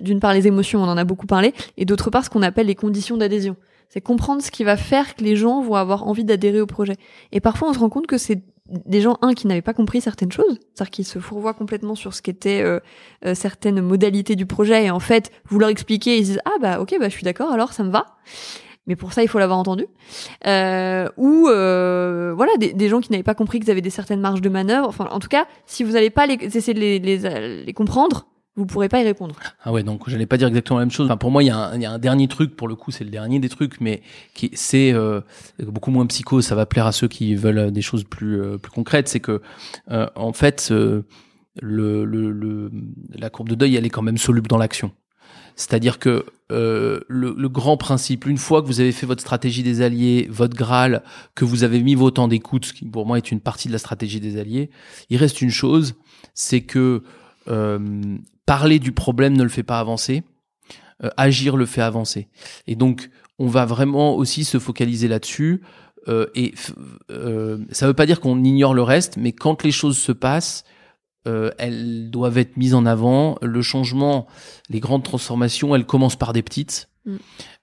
[0.01, 2.67] d'une part les émotions, on en a beaucoup parlé, et d'autre part ce qu'on appelle
[2.67, 3.55] les conditions d'adhésion.
[3.89, 6.95] C'est comprendre ce qui va faire que les gens vont avoir envie d'adhérer au projet.
[7.31, 10.01] Et parfois on se rend compte que c'est des gens, un, qui n'avaient pas compris
[10.01, 12.79] certaines choses, c'est-à-dire qu'ils se fourvoient complètement sur ce qu'étaient euh,
[13.25, 16.79] euh, certaines modalités du projet, et en fait, vous leur expliquez, ils disent «Ah bah
[16.79, 18.05] ok, bah je suis d'accord, alors ça me va».
[18.87, 19.85] Mais pour ça, il faut l'avoir entendu.
[20.45, 24.41] Euh, ou euh, voilà, des, gens qui n'avaient pas compris qu'ils avaient des certaines marges
[24.41, 24.89] de manœuvre.
[24.89, 28.27] Enfin, en tout cas, si vous n'allez pas les, essayer de les, les, les comprendre,
[28.55, 29.35] vous pourrez pas y répondre.
[29.63, 31.07] Ah ouais, donc j'allais pas dire exactement la même chose.
[31.07, 33.39] Enfin, pour moi, il y, a un, dernier truc, pour le coup, c'est le dernier
[33.39, 34.01] des trucs, mais
[34.33, 35.21] qui c'est euh,
[35.59, 36.41] beaucoup moins psycho.
[36.41, 39.07] Ça va plaire à ceux qui veulent des choses plus euh, plus concrètes.
[39.07, 39.41] C'est que
[39.89, 41.05] euh, en fait, le,
[41.61, 42.71] le, le,
[43.09, 44.91] la courbe de deuil, elle est quand même soluble dans l'action.
[45.55, 49.63] C'est-à-dire que euh, le, le, grand principe, une fois que vous avez fait votre stratégie
[49.63, 51.03] des alliés, votre Graal,
[51.35, 53.73] que vous avez mis vos temps d'écoute, ce qui pour moi est une partie de
[53.73, 54.69] la stratégie des alliés,
[55.09, 55.95] il reste une chose,
[56.33, 57.03] c'est que
[57.47, 60.23] euh, parler du problème ne le fait pas avancer,
[61.03, 62.27] euh, agir le fait avancer.
[62.67, 65.61] Et donc, on va vraiment aussi se focaliser là-dessus.
[66.07, 66.53] Euh, et
[67.09, 70.11] euh, ça ne veut pas dire qu'on ignore le reste, mais quand les choses se
[70.11, 70.63] passent,
[71.25, 73.37] elles doivent être mises en avant.
[73.41, 74.27] Le changement,
[74.69, 76.89] les grandes transformations, elles commencent par des petites.
[77.05, 77.17] Mm.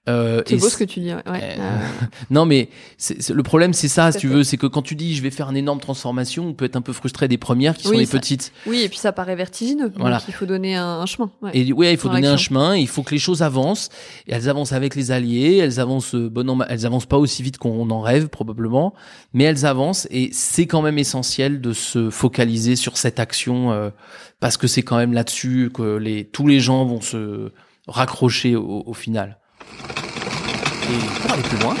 [0.09, 1.13] Euh, c'est beau ce que tu dis.
[1.13, 1.21] Ouais.
[1.27, 1.77] Euh,
[2.29, 2.69] non, mais
[3.29, 5.49] le problème, c'est ça, si tu veux, c'est que quand tu dis je vais faire
[5.49, 8.51] une énorme transformation, on peut être un peu frustré des premières qui sont les petites.
[8.65, 9.91] Oui, et puis ça paraît vertigineux.
[9.95, 10.17] Voilà.
[10.17, 11.31] Donc il faut donner un, chemin.
[11.41, 11.51] Ouais.
[11.53, 12.75] Et ouais, il faut donner un chemin.
[12.75, 13.89] Il faut que les choses avancent.
[14.27, 15.57] Et elles avancent avec les alliés.
[15.57, 18.93] Elles avancent euh, bon, elles avancent pas aussi vite qu'on en rêve probablement,
[19.33, 20.07] mais elles avancent.
[20.09, 23.89] Et c'est quand même essentiel de se focaliser sur cette action euh,
[24.39, 27.51] parce que c'est quand même là-dessus que les tous les gens vont se
[27.91, 29.37] raccrocher au, au final.
[30.89, 31.75] Et pour aller plus loin,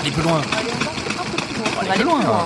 [0.00, 0.40] aller plus loin,
[1.80, 2.44] aller plus loin.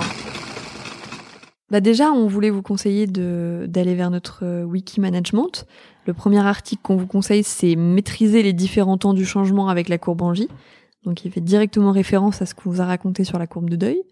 [1.73, 5.65] Bah déjà, on voulait vous conseiller d'aller vers notre euh, wiki management.
[6.05, 9.97] Le premier article qu'on vous conseille, c'est maîtriser les différents temps du changement avec la
[9.97, 10.49] courbe en J.
[11.03, 13.75] Donc, il fait directement référence à ce qu'on vous a raconté sur la courbe de
[13.75, 14.03] deuil.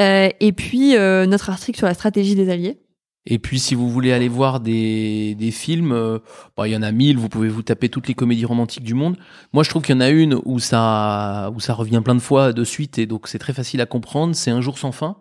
[0.00, 2.80] Euh, et puis, euh, notre article sur la stratégie des alliés.
[3.26, 6.18] Et puis si vous voulez aller voir des, des films, euh,
[6.56, 8.94] bah, il y en a mille, vous pouvez vous taper toutes les comédies romantiques du
[8.94, 9.16] monde.
[9.52, 12.20] Moi je trouve qu'il y en a une où ça, où ça revient plein de
[12.20, 15.16] fois de suite et donc c'est très facile à comprendre, c'est Un jour sans fin,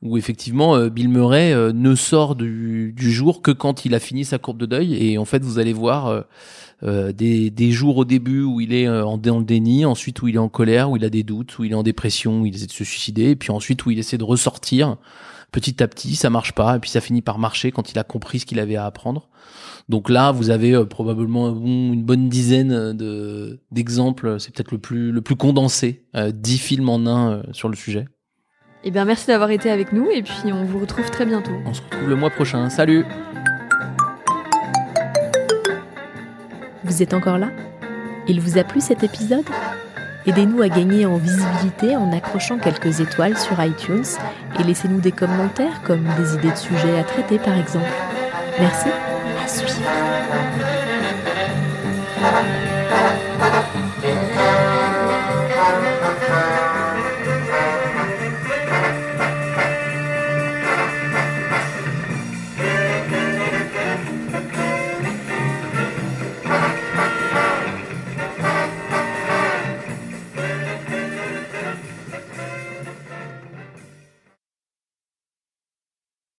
[0.00, 4.00] où effectivement euh, Bill Murray euh, ne sort du, du, jour que quand il a
[4.00, 6.24] fini sa courbe de deuil et en fait vous allez voir
[6.82, 10.36] des, des jours au début où il est en, dans le déni, ensuite où il
[10.36, 12.54] est en colère, où il a des doutes, où il est en dépression, où il
[12.54, 14.96] essaie de se suicider, et puis ensuite où il essaie de ressortir
[15.52, 18.04] petit à petit, ça marche pas, et puis ça finit par marcher quand il a
[18.04, 19.28] compris ce qu'il avait à apprendre.
[19.88, 24.38] Donc là, vous avez euh, probablement une bonne dizaine de d'exemples.
[24.38, 27.76] C'est peut-être le plus le plus condensé, euh, dix films en un euh, sur le
[27.76, 28.06] sujet.
[28.84, 31.52] Eh bien, merci d'avoir été avec nous, et puis on vous retrouve très bientôt.
[31.64, 32.68] On se retrouve le mois prochain.
[32.70, 33.04] Salut.
[36.84, 37.50] Vous êtes encore là?
[38.28, 39.44] Il vous a plu cet épisode?
[40.28, 44.04] Aidez-nous à gagner en visibilité en accrochant quelques étoiles sur iTunes
[44.60, 47.88] et laissez-nous des commentaires comme des idées de sujets à traiter par exemple.
[48.60, 48.88] Merci,
[49.42, 50.77] à suivre.